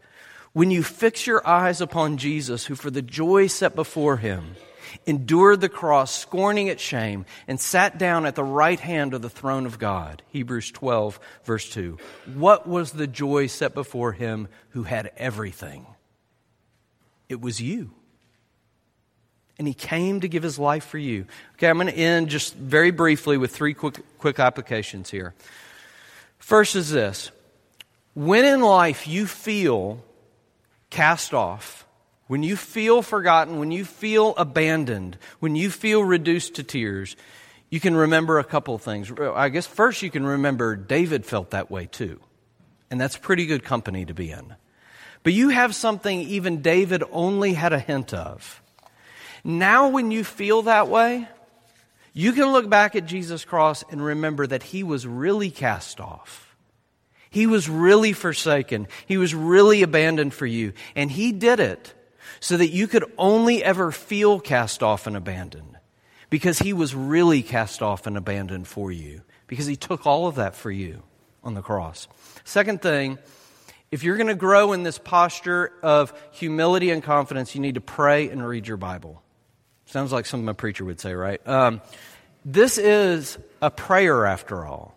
when 0.53 0.71
you 0.71 0.83
fix 0.83 1.27
your 1.27 1.47
eyes 1.47 1.81
upon 1.81 2.19
Jesus, 2.19 2.67
who 2.67 2.75
for 2.75 2.91
the 2.91 3.03
joy 3.03 3.47
set 3.47 3.75
before 3.75 4.19
him 4.19 4.57
endured 5.07 5.61
the 5.61 5.69
cross, 5.69 6.15
scorning 6.15 6.67
its 6.67 6.83
shame, 6.83 7.25
and 7.49 7.61
sat 7.61 7.99
down 7.99 8.27
at 8.27 8.35
the 8.35 8.45
right 8.45 8.81
hand 8.81 9.15
of 9.15 9.23
the 9.23 9.31
throne 9.31 9.67
of 9.67 9.79
God. 9.79 10.23
Hebrews 10.29 10.71
12, 10.71 11.19
verse 11.45 11.69
2. 11.71 11.99
What 12.35 12.69
was 12.69 12.93
the 12.93 13.07
joy 13.07 13.47
set 13.47 13.75
before 13.75 14.13
him 14.13 14.49
who 14.71 14.85
had 14.85 15.13
everything? 15.17 15.87
It 17.29 17.41
was 17.41 17.61
you. 17.61 17.91
And 19.59 19.69
he 19.69 19.75
came 19.75 20.21
to 20.21 20.29
give 20.29 20.43
his 20.43 20.59
life 20.59 20.85
for 20.85 20.99
you. 20.99 21.27
Okay, 21.55 21.69
I'm 21.69 21.77
going 21.77 21.87
to 21.87 21.95
end 21.95 22.29
just 22.29 22.55
very 22.55 22.91
briefly 22.91 23.37
with 23.37 23.55
three 23.55 23.75
quick, 23.75 24.01
quick 24.19 24.41
applications 24.41 25.11
here. 25.11 25.35
First 26.39 26.75
is 26.75 26.91
this 26.91 27.31
when 28.15 28.45
in 28.45 28.61
life 28.61 29.07
you 29.07 29.27
feel 29.27 30.03
cast 30.91 31.33
off, 31.33 31.87
when 32.27 32.43
you 32.43 32.57
feel 32.57 33.03
forgotten, 33.03 33.59
when 33.59 33.71
you 33.71 33.85
feel 33.85 34.35
abandoned, 34.37 35.19
when 35.41 35.57
you 35.57 35.71
feel 35.71 36.03
reduced 36.05 36.55
to 36.55 36.63
tears, 36.63 37.17
you 37.71 37.81
can 37.81 37.97
remember 37.97 38.39
a 38.39 38.45
couple 38.45 38.75
of 38.75 38.83
things. 38.83 39.11
I 39.13 39.49
guess 39.49 39.67
first 39.67 40.03
you 40.03 40.11
can 40.11 40.27
remember 40.27 40.77
David 40.77 41.25
felt 41.25 41.51
that 41.51 41.71
way 41.71 41.87
too. 41.87 42.21
And 42.91 43.01
that's 43.01 43.17
pretty 43.17 43.47
good 43.47 43.65
company 43.65 44.05
to 44.05 44.13
be 44.13 44.31
in. 44.31 44.55
But 45.23 45.33
you 45.33 45.49
have 45.49 45.75
something 45.75 46.21
even 46.21 46.61
David 46.61 47.03
only 47.11 47.55
had 47.55 47.73
a 47.73 47.79
hint 47.79 48.13
of. 48.13 48.63
Now, 49.45 49.89
when 49.89 50.11
you 50.11 50.25
feel 50.25 50.63
that 50.63 50.89
way, 50.89 51.27
you 52.13 52.33
can 52.33 52.53
look 52.53 52.69
back 52.69 52.95
at 52.95 53.07
Jesus' 53.07 53.45
cross 53.45 53.83
and 53.91 54.05
remember 54.05 54.47
that 54.47 54.63
he 54.63 54.83
was 54.83 55.07
really 55.07 55.51
cast 55.51 56.01
off. 56.01 56.52
He 57.33 57.47
was 57.47 57.69
really 57.69 58.13
forsaken. 58.13 58.87
He 59.07 59.17
was 59.17 59.35
really 59.35 59.83
abandoned 59.83 60.35
for 60.35 60.45
you. 60.45 60.75
And 60.95 61.11
He 61.11 61.33
did 61.33 61.61
it 61.61 61.95
so 62.41 62.59
that 62.59 62.69
you 62.69 62.87
could 62.87 63.11
only 63.17 63.65
ever 63.65 63.91
feel 63.91 64.39
cast 64.39 64.83
off 64.83 65.07
and 65.07 65.17
abandoned 65.17 65.79
because 66.29 66.59
He 66.59 66.75
was 66.75 66.95
really 66.95 67.43
cast 67.43 67.81
off 67.81 68.07
and 68.07 68.19
abandoned 68.19 68.69
for 68.69 68.93
you 68.93 69.23
because 69.47 69.67
He 69.67 69.77
took 69.77 70.07
all 70.07 70.27
of 70.27 70.35
that 70.35 70.55
for 70.55 70.71
you 70.71 71.03
on 71.43 71.55
the 71.55 71.63
cross. 71.63 72.07
Second 72.45 72.83
thing, 72.83 73.19
if 73.91 74.05
you're 74.05 74.19
going 74.19 74.27
to 74.27 74.35
grow 74.35 74.75
in 74.75 74.83
this 74.83 74.99
posture 74.99 75.73
of 75.83 76.13
humility 76.33 76.91
and 76.91 77.03
confidence, 77.03 77.55
you 77.55 77.63
need 77.63 77.77
to 77.77 77.81
pray 77.81 78.29
and 78.29 78.47
read 78.47 78.69
your 78.69 78.77
Bible. 78.77 79.23
Sounds 79.87 80.13
like 80.13 80.27
something 80.27 80.49
a 80.51 80.55
preacher 80.55 80.85
would 80.85 81.01
say, 81.01 81.15
right? 81.15 81.47
Um, 81.49 81.81
this 82.45 82.77
is 82.77 83.39
a 83.63 83.71
prayer 83.71 84.27
after 84.27 84.67
all. 84.67 84.95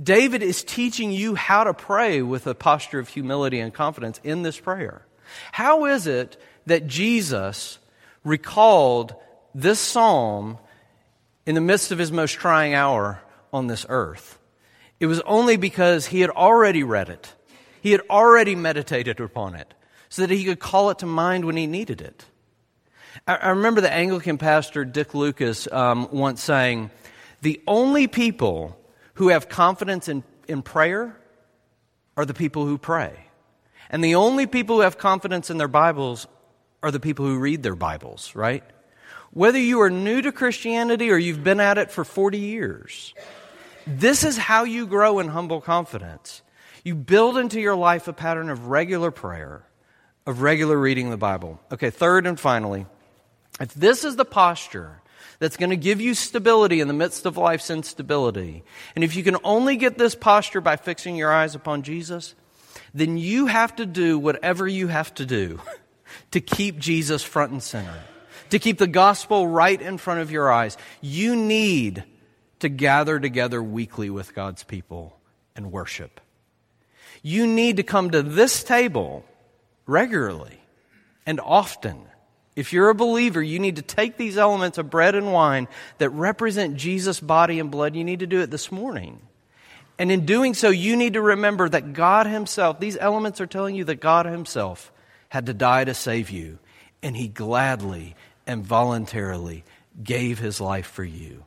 David 0.00 0.42
is 0.42 0.64
teaching 0.64 1.12
you 1.12 1.34
how 1.34 1.64
to 1.64 1.74
pray 1.74 2.22
with 2.22 2.46
a 2.46 2.54
posture 2.54 2.98
of 2.98 3.08
humility 3.08 3.60
and 3.60 3.72
confidence 3.74 4.20
in 4.24 4.42
this 4.42 4.58
prayer. 4.58 5.06
How 5.52 5.86
is 5.86 6.06
it 6.06 6.40
that 6.66 6.86
Jesus 6.86 7.78
recalled 8.24 9.14
this 9.54 9.80
psalm 9.80 10.58
in 11.44 11.54
the 11.54 11.60
midst 11.60 11.92
of 11.92 11.98
his 11.98 12.12
most 12.12 12.32
trying 12.32 12.74
hour 12.74 13.20
on 13.52 13.66
this 13.66 13.84
earth? 13.88 14.38
It 15.00 15.06
was 15.06 15.20
only 15.20 15.56
because 15.56 16.06
he 16.06 16.20
had 16.20 16.30
already 16.30 16.84
read 16.84 17.08
it, 17.08 17.34
he 17.80 17.92
had 17.92 18.02
already 18.08 18.54
meditated 18.54 19.20
upon 19.20 19.54
it, 19.54 19.74
so 20.08 20.22
that 20.22 20.34
he 20.34 20.44
could 20.44 20.60
call 20.60 20.90
it 20.90 21.00
to 21.00 21.06
mind 21.06 21.44
when 21.44 21.56
he 21.56 21.66
needed 21.66 22.00
it. 22.00 22.24
I, 23.26 23.50
remember 23.50 23.80
the 23.80 23.92
Anglican 23.92 24.38
pastor 24.38 24.84
Dick 24.84 25.14
Lucas 25.14 25.70
um, 25.70 26.08
once 26.10 26.42
saying, 26.42 26.90
The 27.42 27.60
only 27.66 28.06
people 28.06 28.78
who 29.14 29.28
have 29.28 29.48
confidence 29.48 30.08
in, 30.08 30.24
in 30.48 30.62
prayer 30.62 31.16
are 32.16 32.24
the 32.24 32.34
people 32.34 32.66
who 32.66 32.78
pray. 32.78 33.28
And 33.90 34.02
the 34.02 34.14
only 34.14 34.46
people 34.46 34.76
who 34.76 34.82
have 34.82 34.98
confidence 34.98 35.50
in 35.50 35.58
their 35.58 35.68
Bibles 35.68 36.26
are 36.82 36.90
the 36.90 37.00
people 37.00 37.26
who 37.26 37.38
read 37.38 37.62
their 37.62 37.74
Bibles, 37.74 38.34
right? 38.34 38.64
Whether 39.32 39.58
you 39.58 39.80
are 39.82 39.90
new 39.90 40.22
to 40.22 40.32
Christianity 40.32 41.10
or 41.10 41.18
you've 41.18 41.44
been 41.44 41.60
at 41.60 41.78
it 41.78 41.90
for 41.90 42.04
40 42.04 42.38
years, 42.38 43.14
this 43.86 44.24
is 44.24 44.36
how 44.36 44.64
you 44.64 44.86
grow 44.86 45.18
in 45.18 45.28
humble 45.28 45.60
confidence. 45.60 46.42
You 46.84 46.94
build 46.94 47.36
into 47.36 47.60
your 47.60 47.76
life 47.76 48.08
a 48.08 48.12
pattern 48.12 48.50
of 48.50 48.66
regular 48.66 49.10
prayer, 49.10 49.64
of 50.26 50.42
regular 50.42 50.76
reading 50.76 51.10
the 51.10 51.16
Bible. 51.16 51.60
Okay, 51.70 51.90
third 51.90 52.26
and 52.26 52.38
finally, 52.38 52.86
if 53.60 53.74
this 53.74 54.04
is 54.04 54.16
the 54.16 54.24
posture 54.24 55.01
that's 55.42 55.56
going 55.56 55.70
to 55.70 55.76
give 55.76 56.00
you 56.00 56.14
stability 56.14 56.80
in 56.80 56.86
the 56.86 56.94
midst 56.94 57.26
of 57.26 57.36
life's 57.36 57.68
instability. 57.68 58.62
And 58.94 59.02
if 59.02 59.16
you 59.16 59.24
can 59.24 59.36
only 59.42 59.76
get 59.76 59.98
this 59.98 60.14
posture 60.14 60.60
by 60.60 60.76
fixing 60.76 61.16
your 61.16 61.32
eyes 61.32 61.56
upon 61.56 61.82
Jesus, 61.82 62.36
then 62.94 63.16
you 63.16 63.46
have 63.46 63.74
to 63.74 63.84
do 63.84 64.20
whatever 64.20 64.68
you 64.68 64.86
have 64.86 65.12
to 65.14 65.26
do 65.26 65.60
to 66.30 66.40
keep 66.40 66.78
Jesus 66.78 67.24
front 67.24 67.50
and 67.50 67.60
center, 67.60 68.04
to 68.50 68.60
keep 68.60 68.78
the 68.78 68.86
gospel 68.86 69.44
right 69.44 69.82
in 69.82 69.98
front 69.98 70.20
of 70.20 70.30
your 70.30 70.52
eyes. 70.52 70.78
You 71.00 71.34
need 71.34 72.04
to 72.60 72.68
gather 72.68 73.18
together 73.18 73.60
weekly 73.60 74.10
with 74.10 74.36
God's 74.36 74.62
people 74.62 75.18
and 75.56 75.72
worship. 75.72 76.20
You 77.20 77.48
need 77.48 77.78
to 77.78 77.82
come 77.82 78.12
to 78.12 78.22
this 78.22 78.62
table 78.62 79.24
regularly 79.88 80.60
and 81.26 81.40
often 81.40 82.04
if 82.54 82.72
you're 82.72 82.90
a 82.90 82.94
believer, 82.94 83.42
you 83.42 83.58
need 83.58 83.76
to 83.76 83.82
take 83.82 84.16
these 84.16 84.36
elements 84.36 84.76
of 84.76 84.90
bread 84.90 85.14
and 85.14 85.32
wine 85.32 85.68
that 85.98 86.10
represent 86.10 86.76
Jesus' 86.76 87.18
body 87.18 87.58
and 87.58 87.70
blood. 87.70 87.96
You 87.96 88.04
need 88.04 88.20
to 88.20 88.26
do 88.26 88.40
it 88.40 88.50
this 88.50 88.70
morning. 88.70 89.20
And 89.98 90.12
in 90.12 90.26
doing 90.26 90.54
so, 90.54 90.68
you 90.68 90.96
need 90.96 91.14
to 91.14 91.22
remember 91.22 91.68
that 91.68 91.92
God 91.92 92.26
Himself, 92.26 92.78
these 92.78 92.96
elements 92.98 93.40
are 93.40 93.46
telling 93.46 93.74
you 93.74 93.84
that 93.84 94.00
God 94.00 94.26
Himself 94.26 94.92
had 95.30 95.46
to 95.46 95.54
die 95.54 95.84
to 95.84 95.94
save 95.94 96.30
you. 96.30 96.58
And 97.02 97.16
He 97.16 97.28
gladly 97.28 98.16
and 98.46 98.64
voluntarily 98.64 99.64
gave 100.02 100.38
His 100.38 100.60
life 100.60 100.86
for 100.86 101.04
you. 101.04 101.44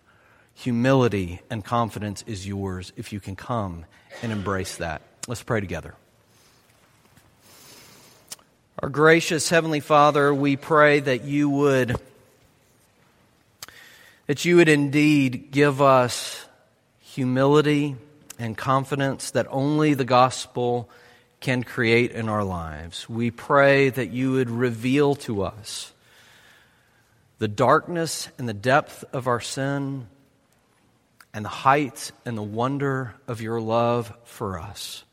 Humility 0.55 1.41
and 1.49 1.63
confidence 1.63 2.23
is 2.25 2.47
yours 2.47 2.93
if 2.95 3.13
you 3.13 3.19
can 3.19 3.35
come 3.35 3.85
and 4.23 4.31
embrace 4.31 4.77
that. 4.77 5.01
Let's 5.27 5.43
pray 5.43 5.59
together. 5.59 5.95
Our 8.83 8.89
gracious 8.89 9.47
Heavenly 9.47 9.79
Father, 9.79 10.33
we 10.33 10.57
pray 10.57 10.99
that 10.99 11.23
you 11.23 11.49
would 11.49 11.95
that 14.27 14.43
you 14.43 14.57
would 14.57 14.67
indeed 14.67 15.47
give 15.51 15.81
us 15.81 16.45
humility 16.99 17.95
and 18.37 18.57
confidence 18.57 19.31
that 19.31 19.47
only 19.49 19.93
the 19.93 20.03
gospel 20.03 20.89
can 21.39 21.63
create 21.63 22.11
in 22.11 22.27
our 22.27 22.43
lives. 22.43 23.07
We 23.07 23.31
pray 23.31 23.91
that 23.91 24.09
you 24.09 24.33
would 24.33 24.49
reveal 24.49 25.15
to 25.15 25.43
us 25.43 25.93
the 27.37 27.47
darkness 27.47 28.27
and 28.37 28.49
the 28.49 28.53
depth 28.53 29.05
of 29.13 29.27
our 29.27 29.39
sin 29.39 30.07
and 31.33 31.45
the 31.45 31.49
height 31.49 32.11
and 32.25 32.37
the 32.37 32.43
wonder 32.43 33.15
of 33.25 33.39
your 33.39 33.61
love 33.61 34.13
for 34.25 34.59
us. 34.59 35.05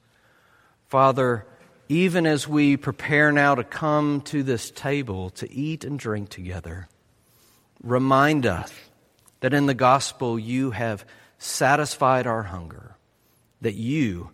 Father, 0.88 1.46
even 1.92 2.24
as 2.24 2.48
we 2.48 2.74
prepare 2.78 3.30
now 3.30 3.54
to 3.54 3.62
come 3.62 4.22
to 4.22 4.42
this 4.42 4.70
table 4.70 5.28
to 5.28 5.52
eat 5.52 5.84
and 5.84 5.98
drink 5.98 6.30
together, 6.30 6.88
remind 7.82 8.46
us 8.46 8.72
that 9.40 9.52
in 9.52 9.66
the 9.66 9.74
gospel 9.74 10.38
you 10.38 10.70
have 10.70 11.04
satisfied 11.36 12.26
our 12.26 12.44
hunger, 12.44 12.96
that 13.60 13.74
you 13.74 14.30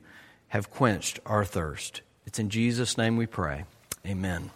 have 0.46 0.70
quenched 0.70 1.18
our 1.26 1.44
thirst. 1.44 2.02
It's 2.26 2.38
in 2.38 2.48
Jesus' 2.48 2.96
name 2.96 3.16
we 3.16 3.26
pray. 3.26 3.64
Amen. 4.06 4.52